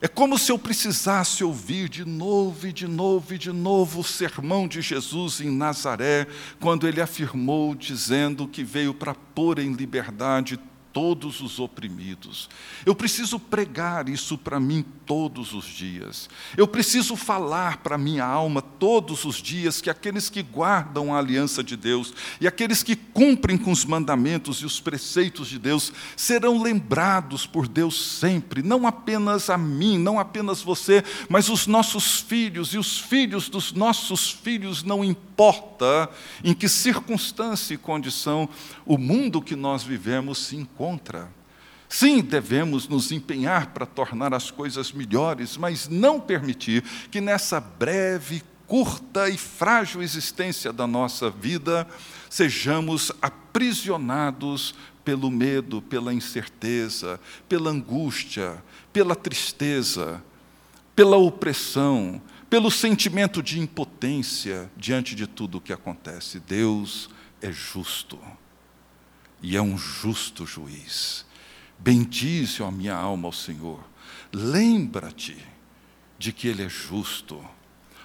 É 0.00 0.08
como 0.08 0.38
se 0.38 0.50
eu 0.50 0.58
precisasse 0.58 1.44
ouvir 1.44 1.90
de 1.90 2.02
novo 2.02 2.66
e 2.66 2.72
de 2.72 2.88
novo 2.88 3.34
e 3.34 3.38
de 3.38 3.52
novo 3.52 4.00
o 4.00 4.04
sermão 4.04 4.66
de 4.66 4.80
Jesus 4.80 5.42
em 5.42 5.50
Nazaré, 5.50 6.26
quando 6.58 6.88
ele 6.88 6.98
afirmou, 6.98 7.74
dizendo 7.74 8.48
que 8.48 8.64
veio 8.64 8.94
para 8.94 9.14
pôr 9.14 9.58
em 9.58 9.74
liberdade 9.74 10.58
todos 10.96 11.42
os 11.42 11.60
oprimidos. 11.60 12.48
Eu 12.86 12.94
preciso 12.94 13.38
pregar 13.38 14.08
isso 14.08 14.38
para 14.38 14.58
mim 14.58 14.82
todos 15.04 15.52
os 15.52 15.66
dias. 15.66 16.26
Eu 16.56 16.66
preciso 16.66 17.14
falar 17.16 17.82
para 17.82 17.98
minha 17.98 18.24
alma 18.24 18.62
todos 18.62 19.26
os 19.26 19.36
dias 19.36 19.82
que 19.82 19.90
aqueles 19.90 20.30
que 20.30 20.42
guardam 20.42 21.14
a 21.14 21.18
aliança 21.18 21.62
de 21.62 21.76
Deus 21.76 22.14
e 22.40 22.48
aqueles 22.48 22.82
que 22.82 22.96
cumprem 22.96 23.58
com 23.58 23.70
os 23.70 23.84
mandamentos 23.84 24.62
e 24.62 24.64
os 24.64 24.80
preceitos 24.80 25.48
de 25.48 25.58
Deus 25.58 25.92
serão 26.16 26.62
lembrados 26.62 27.46
por 27.46 27.68
Deus 27.68 28.18
sempre, 28.18 28.62
não 28.62 28.86
apenas 28.86 29.50
a 29.50 29.58
mim, 29.58 29.98
não 29.98 30.18
apenas 30.18 30.62
você, 30.62 31.04
mas 31.28 31.50
os 31.50 31.66
nossos 31.66 32.20
filhos 32.20 32.72
e 32.72 32.78
os 32.78 32.98
filhos 32.98 33.50
dos 33.50 33.70
nossos 33.70 34.30
filhos, 34.30 34.82
não 34.82 35.04
importa 35.04 36.08
em 36.42 36.54
que 36.54 36.70
circunstância 36.70 37.74
e 37.74 37.78
condição 37.78 38.48
o 38.86 38.96
mundo 38.96 39.42
que 39.42 39.54
nós 39.54 39.82
vivemos 39.82 40.38
se 40.38 40.56
encontra. 40.56 40.85
Sim, 41.88 42.20
devemos 42.20 42.88
nos 42.88 43.12
empenhar 43.12 43.68
para 43.68 43.86
tornar 43.86 44.34
as 44.34 44.50
coisas 44.50 44.92
melhores, 44.92 45.56
mas 45.56 45.88
não 45.88 46.20
permitir 46.20 46.82
que 47.10 47.20
nessa 47.20 47.60
breve, 47.60 48.42
curta 48.66 49.28
e 49.28 49.38
frágil 49.38 50.02
existência 50.02 50.72
da 50.72 50.86
nossa 50.86 51.30
vida 51.30 51.86
sejamos 52.28 53.12
aprisionados 53.22 54.74
pelo 55.04 55.30
medo, 55.30 55.80
pela 55.80 56.12
incerteza, 56.12 57.20
pela 57.48 57.70
angústia, 57.70 58.62
pela 58.92 59.14
tristeza, 59.14 60.20
pela 60.96 61.16
opressão, 61.16 62.20
pelo 62.50 62.70
sentimento 62.70 63.40
de 63.40 63.60
impotência 63.60 64.68
diante 64.76 65.14
de 65.14 65.28
tudo 65.28 65.58
o 65.58 65.60
que 65.60 65.72
acontece. 65.72 66.40
Deus 66.40 67.08
é 67.40 67.52
justo 67.52 68.18
e 69.42 69.56
é 69.56 69.62
um 69.62 69.76
justo 69.76 70.46
juiz. 70.46 71.24
Bendize 71.78 72.62
a 72.62 72.70
minha 72.70 72.94
alma 72.94 73.28
ao 73.28 73.32
Senhor. 73.32 73.80
Lembra-te 74.32 75.36
de 76.18 76.32
que 76.32 76.48
Ele 76.48 76.62
é 76.62 76.68
justo. 76.68 77.44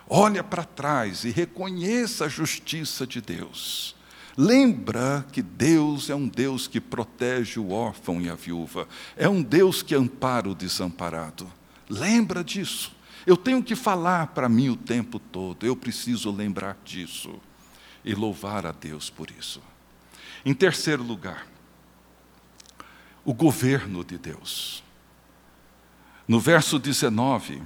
Olha 0.07 0.43
para 0.43 0.63
trás 0.63 1.23
e 1.23 1.29
reconheça 1.29 2.25
a 2.25 2.29
justiça 2.29 3.07
de 3.07 3.21
Deus. 3.21 3.95
Lembra 4.37 5.25
que 5.31 5.41
Deus 5.41 6.09
é 6.09 6.15
um 6.15 6.27
Deus 6.27 6.67
que 6.67 6.79
protege 6.79 7.59
o 7.59 7.71
órfão 7.71 8.21
e 8.21 8.29
a 8.29 8.35
viúva, 8.35 8.87
é 9.15 9.27
um 9.27 9.41
Deus 9.41 9.81
que 9.81 9.93
ampara 9.93 10.49
o 10.49 10.55
desamparado. 10.55 11.51
Lembra 11.89 12.43
disso. 12.43 12.95
Eu 13.25 13.37
tenho 13.37 13.61
que 13.61 13.75
falar 13.75 14.27
para 14.27 14.49
mim 14.49 14.69
o 14.69 14.75
tempo 14.75 15.19
todo, 15.19 15.65
eu 15.65 15.75
preciso 15.75 16.31
lembrar 16.31 16.77
disso 16.83 17.39
e 18.03 18.15
louvar 18.15 18.65
a 18.65 18.71
Deus 18.71 19.09
por 19.09 19.29
isso. 19.29 19.61
Em 20.43 20.53
terceiro 20.53 21.03
lugar, 21.03 21.47
o 23.23 23.33
governo 23.33 24.03
de 24.03 24.17
Deus. 24.17 24.83
No 26.27 26.39
verso 26.39 26.79
19, 26.79 27.61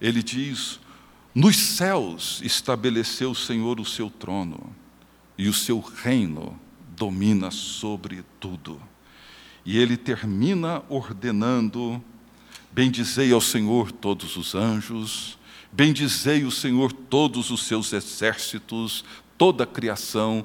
ele 0.00 0.22
diz: 0.22 0.80
Nos 1.34 1.56
céus 1.56 2.40
estabeleceu 2.42 3.30
o 3.30 3.36
Senhor 3.36 3.78
o 3.78 3.84
seu 3.84 4.10
trono, 4.10 4.74
e 5.38 5.48
o 5.48 5.52
seu 5.52 5.80
reino 5.80 6.58
domina 6.96 7.50
sobre 7.50 8.24
tudo. 8.40 8.80
E 9.64 9.78
ele 9.78 9.96
termina 9.96 10.82
ordenando: 10.88 12.02
Bendizei 12.72 13.32
ao 13.32 13.40
Senhor 13.40 13.92
todos 13.92 14.36
os 14.36 14.54
anjos, 14.54 15.38
bendizei 15.70 16.44
o 16.44 16.50
Senhor 16.50 16.92
todos 16.92 17.50
os 17.50 17.62
seus 17.64 17.92
exércitos, 17.92 19.04
toda 19.38 19.64
a 19.64 19.66
criação, 19.66 20.44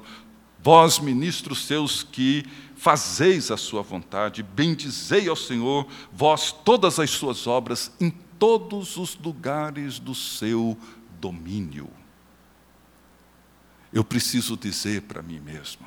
vós, 0.68 0.98
ministros 0.98 1.64
seus, 1.64 2.02
que 2.02 2.44
fazeis 2.76 3.50
a 3.50 3.56
sua 3.56 3.80
vontade, 3.80 4.42
bendizei 4.42 5.26
ao 5.26 5.34
Senhor, 5.34 5.88
vós 6.12 6.52
todas 6.52 6.98
as 6.98 7.08
suas 7.08 7.46
obras, 7.46 7.90
em 7.98 8.10
todos 8.10 8.98
os 8.98 9.16
lugares 9.16 9.98
do 9.98 10.14
seu 10.14 10.76
domínio. 11.18 11.88
Eu 13.90 14.04
preciso 14.04 14.58
dizer 14.58 15.04
para 15.04 15.22
mim 15.22 15.40
mesmo: 15.40 15.86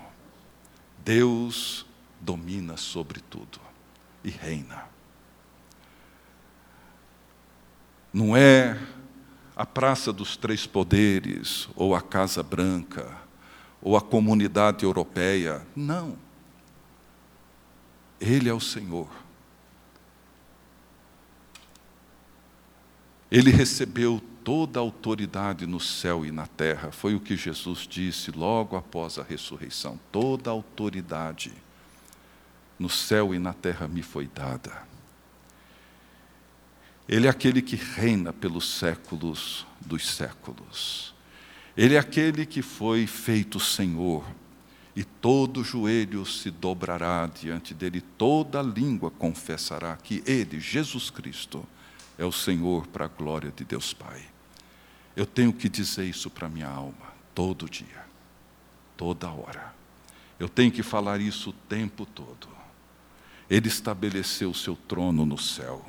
Deus 1.05 1.85
domina 2.19 2.75
sobre 2.75 3.19
tudo 3.19 3.61
e 4.23 4.31
reina. 4.31 4.85
Não 8.11 8.35
é 8.35 8.81
a 9.55 9.63
Praça 9.63 10.11
dos 10.11 10.35
Três 10.35 10.65
Poderes, 10.65 11.69
ou 11.75 11.93
a 11.93 12.01
Casa 12.01 12.41
Branca, 12.41 13.20
ou 13.81 13.97
a 13.97 14.01
Comunidade 14.01 14.85
Europeia. 14.85 15.65
Não. 15.75 16.17
Ele 18.19 18.47
é 18.47 18.53
o 18.53 18.59
Senhor. 18.59 19.09
Ele 23.31 23.49
recebeu 23.49 24.21
toda 24.43 24.79
a 24.79 24.81
autoridade 24.81 25.65
no 25.65 25.79
céu 25.79 26.25
e 26.25 26.31
na 26.31 26.45
terra. 26.45 26.91
Foi 26.91 27.15
o 27.15 27.19
que 27.19 27.37
Jesus 27.37 27.87
disse 27.87 28.29
logo 28.31 28.75
após 28.75 29.17
a 29.17 29.23
ressurreição. 29.23 29.99
Toda 30.11 30.49
a 30.49 30.53
autoridade 30.53 31.53
no 32.77 32.89
céu 32.89 33.33
e 33.33 33.39
na 33.39 33.53
terra 33.53 33.87
me 33.87 34.03
foi 34.03 34.27
dada. 34.27 34.83
Ele 37.07 37.27
é 37.27 37.29
aquele 37.29 37.61
que 37.61 37.75
reina 37.75 38.31
pelos 38.31 38.77
séculos 38.77 39.65
dos 39.79 40.07
séculos. 40.15 41.10
Ele 41.75 41.95
é 41.95 41.99
aquele 41.99 42.45
que 42.45 42.61
foi 42.61 43.07
feito 43.07 43.59
Senhor 43.59 44.25
e 44.95 45.03
todo 45.03 45.63
joelho 45.63 46.25
se 46.25 46.51
dobrará 46.51 47.25
diante 47.27 47.73
dele, 47.73 48.01
toda 48.01 48.61
língua 48.61 49.09
confessará 49.09 49.95
que 49.95 50.21
ele, 50.25 50.59
Jesus 50.59 51.09
Cristo, 51.09 51.65
é 52.17 52.25
o 52.25 52.31
Senhor 52.31 52.87
para 52.87 53.05
a 53.05 53.07
glória 53.07 53.51
de 53.55 53.63
Deus 53.63 53.93
Pai. 53.93 54.21
Eu 55.15 55.25
tenho 55.25 55.53
que 55.53 55.69
dizer 55.69 56.05
isso 56.05 56.29
para 56.29 56.49
minha 56.49 56.67
alma, 56.67 57.13
todo 57.33 57.69
dia, 57.69 58.05
toda 58.97 59.29
hora. 59.29 59.73
Eu 60.37 60.49
tenho 60.49 60.71
que 60.71 60.83
falar 60.83 61.21
isso 61.21 61.51
o 61.51 61.53
tempo 61.53 62.05
todo. 62.05 62.49
Ele 63.49 63.67
estabeleceu 63.67 64.51
o 64.51 64.55
seu 64.55 64.75
trono 64.75 65.25
no 65.25 65.37
céu, 65.37 65.85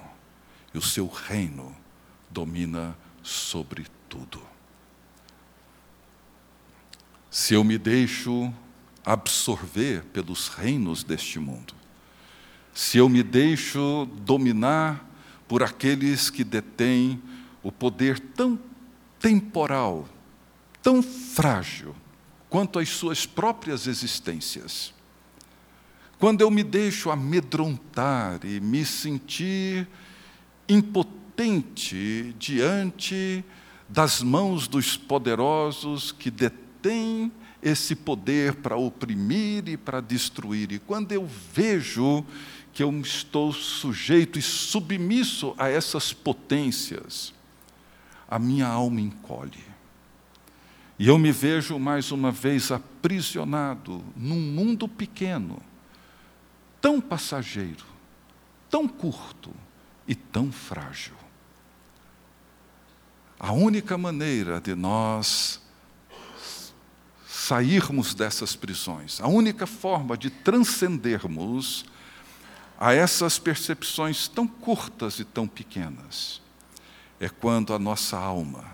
e 0.73 0.79
o 0.79 0.83
seu 0.83 1.09
reino 1.09 1.75
domina 2.31 2.97
sobre 3.23 3.87
tudo. 4.09 4.52
Se 7.33 7.55
eu 7.55 7.65
me 7.65 7.79
deixo 7.79 8.53
absorver 9.03 10.05
pelos 10.13 10.49
reinos 10.49 11.03
deste 11.03 11.39
mundo, 11.39 11.73
se 12.75 12.99
eu 12.99 13.09
me 13.09 13.23
deixo 13.23 14.07
dominar 14.21 15.03
por 15.49 15.63
aqueles 15.63 16.29
que 16.29 16.45
detêm 16.45 17.23
o 17.63 17.73
poder 17.73 18.21
tão 18.21 18.61
temporal, 19.19 20.07
tão 20.83 21.03
frágil, 21.03 21.97
quanto 22.51 22.79
as 22.79 22.91
suas 22.91 23.25
próprias 23.25 23.87
existências, 23.87 24.93
quando 26.19 26.43
eu 26.43 26.51
me 26.51 26.63
deixo 26.63 27.11
amedrontar 27.11 28.41
e 28.45 28.61
me 28.61 28.85
sentir 28.85 29.89
impotente 30.69 32.37
diante 32.39 33.43
das 33.89 34.21
mãos 34.21 34.69
dos 34.69 34.99
poderosos 34.99 36.13
que 36.13 36.31
detêm 36.31 36.62
esse 37.63 37.95
poder 37.95 38.57
para 38.57 38.77
oprimir 38.77 39.69
e 39.69 39.77
para 39.77 40.01
destruir. 40.01 40.73
E 40.73 40.79
quando 40.79 41.13
eu 41.13 41.27
vejo 41.27 42.25
que 42.73 42.83
eu 42.83 42.91
estou 43.01 43.53
sujeito 43.53 44.39
e 44.39 44.43
submisso 44.43 45.55
a 45.57 45.69
essas 45.69 46.13
potências, 46.13 47.33
a 48.29 48.39
minha 48.39 48.67
alma 48.67 49.01
encolhe. 49.01 49.73
E 50.99 51.07
eu 51.09 51.19
me 51.19 51.31
vejo 51.31 51.79
mais 51.79 52.11
uma 52.11 52.33
vez 52.33 52.71
aprisionado 52.71 54.03
num 54.17 54.41
mundo 54.41 54.89
pequeno, 54.89 55.61
tão 56.81 57.01
passageiro, 57.01 57.85
tão 58.71 58.89
curto 58.89 59.55
e 60.07 60.15
tão 60.15 60.51
frágil. 60.51 61.15
A 63.39 63.53
única 63.53 63.99
maneira 63.99 64.61
de 64.61 64.75
nós 64.75 65.62
sairmos 67.43 68.15
dessas 68.15 68.55
prisões, 68.55 69.21
a 69.21 69.27
única 69.27 69.67
forma 69.67 70.17
de 70.17 70.31
transcendermos 70.31 71.85
a 72.79 72.95
essas 72.95 73.37
percepções 73.37 74.29
tão 74.29 74.47
curtas 74.47 75.19
e 75.19 75.25
tão 75.25 75.49
pequenas 75.49 76.41
é 77.19 77.29
quando 77.29 77.75
a 77.75 77.81
nossa 77.81 78.17
alma 78.17 78.65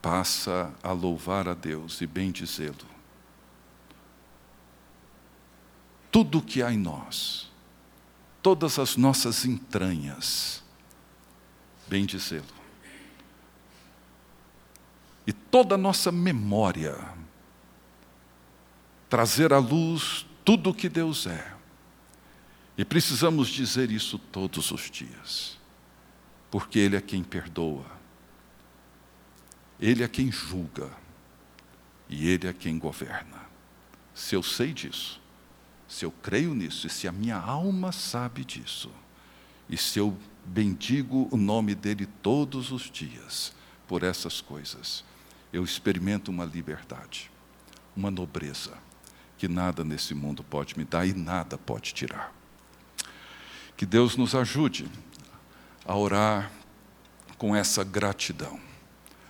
passa 0.00 0.72
a 0.82 0.92
louvar 0.92 1.46
a 1.46 1.52
Deus 1.52 2.00
e 2.00 2.06
bendizê-lo. 2.06 2.86
Tudo 6.10 6.38
o 6.38 6.42
que 6.42 6.62
há 6.62 6.72
em 6.72 6.78
nós, 6.78 7.50
todas 8.42 8.78
as 8.78 8.96
nossas 8.96 9.44
entranhas, 9.44 10.62
bendizê-lo. 11.86 12.46
E 15.26 15.32
toda 15.32 15.74
a 15.74 15.78
nossa 15.78 16.10
memória, 16.10 17.13
trazer 19.14 19.52
à 19.52 19.58
luz 19.58 20.26
tudo 20.44 20.70
o 20.70 20.74
que 20.74 20.88
Deus 20.88 21.28
é 21.28 21.54
E 22.76 22.84
precisamos 22.84 23.46
dizer 23.46 23.92
isso 23.92 24.18
todos 24.18 24.72
os 24.72 24.90
dias, 24.90 25.56
porque 26.50 26.80
Ele 26.80 26.96
é 26.96 27.00
quem 27.00 27.22
perdoa, 27.22 27.86
Ele 29.78 30.02
é 30.02 30.08
quem 30.08 30.32
julga 30.32 30.90
e 32.08 32.28
Ele 32.28 32.48
é 32.48 32.52
quem 32.52 32.76
governa. 32.76 33.40
Se 34.12 34.34
eu 34.34 34.42
sei 34.42 34.72
disso, 34.72 35.20
se 35.86 36.04
eu 36.04 36.10
creio 36.10 36.52
nisso 36.52 36.88
e 36.88 36.90
se 36.90 37.06
a 37.06 37.12
minha 37.12 37.36
alma 37.36 37.92
sabe 37.92 38.44
disso, 38.44 38.90
e 39.70 39.76
se 39.76 40.00
eu 40.00 40.18
bendigo 40.44 41.28
o 41.30 41.36
nome 41.36 41.76
dele 41.76 42.06
todos 42.20 42.72
os 42.72 42.90
dias 42.90 43.52
por 43.86 44.02
essas 44.02 44.40
coisas, 44.40 45.04
eu 45.52 45.62
experimento 45.62 46.32
uma 46.32 46.44
liberdade, 46.44 47.30
uma 47.94 48.10
nobreza 48.10 48.82
que 49.36 49.48
nada 49.48 49.84
nesse 49.84 50.14
mundo 50.14 50.42
pode 50.42 50.76
me 50.78 50.84
dar 50.84 51.06
e 51.06 51.12
nada 51.12 51.58
pode 51.58 51.92
tirar. 51.92 52.32
Que 53.76 53.84
Deus 53.84 54.16
nos 54.16 54.34
ajude 54.34 54.86
a 55.84 55.96
orar 55.96 56.50
com 57.36 57.54
essa 57.54 57.82
gratidão, 57.84 58.58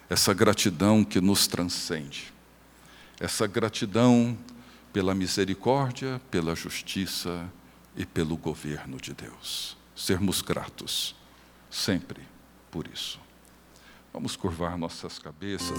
essa 0.09 0.35
gratidão 0.35 1.03
que 1.03 1.21
nos 1.21 1.47
transcende, 1.47 2.33
essa 3.19 3.47
gratidão 3.47 4.37
pela 4.93 5.15
misericórdia, 5.15 6.21
pela 6.31 6.55
justiça 6.55 7.51
e 7.97 8.07
pelo 8.07 8.37
governo 8.37 8.99
de 8.99 9.13
Deus. 9.13 9.77
Sermos 9.97 10.43
gratos, 10.43 11.17
sempre 11.71 12.23
por 12.71 12.87
isso. 12.87 13.21
Vamos 14.13 14.37
curvar 14.37 14.79
nossas 14.79 15.19
cabeças. 15.19 15.79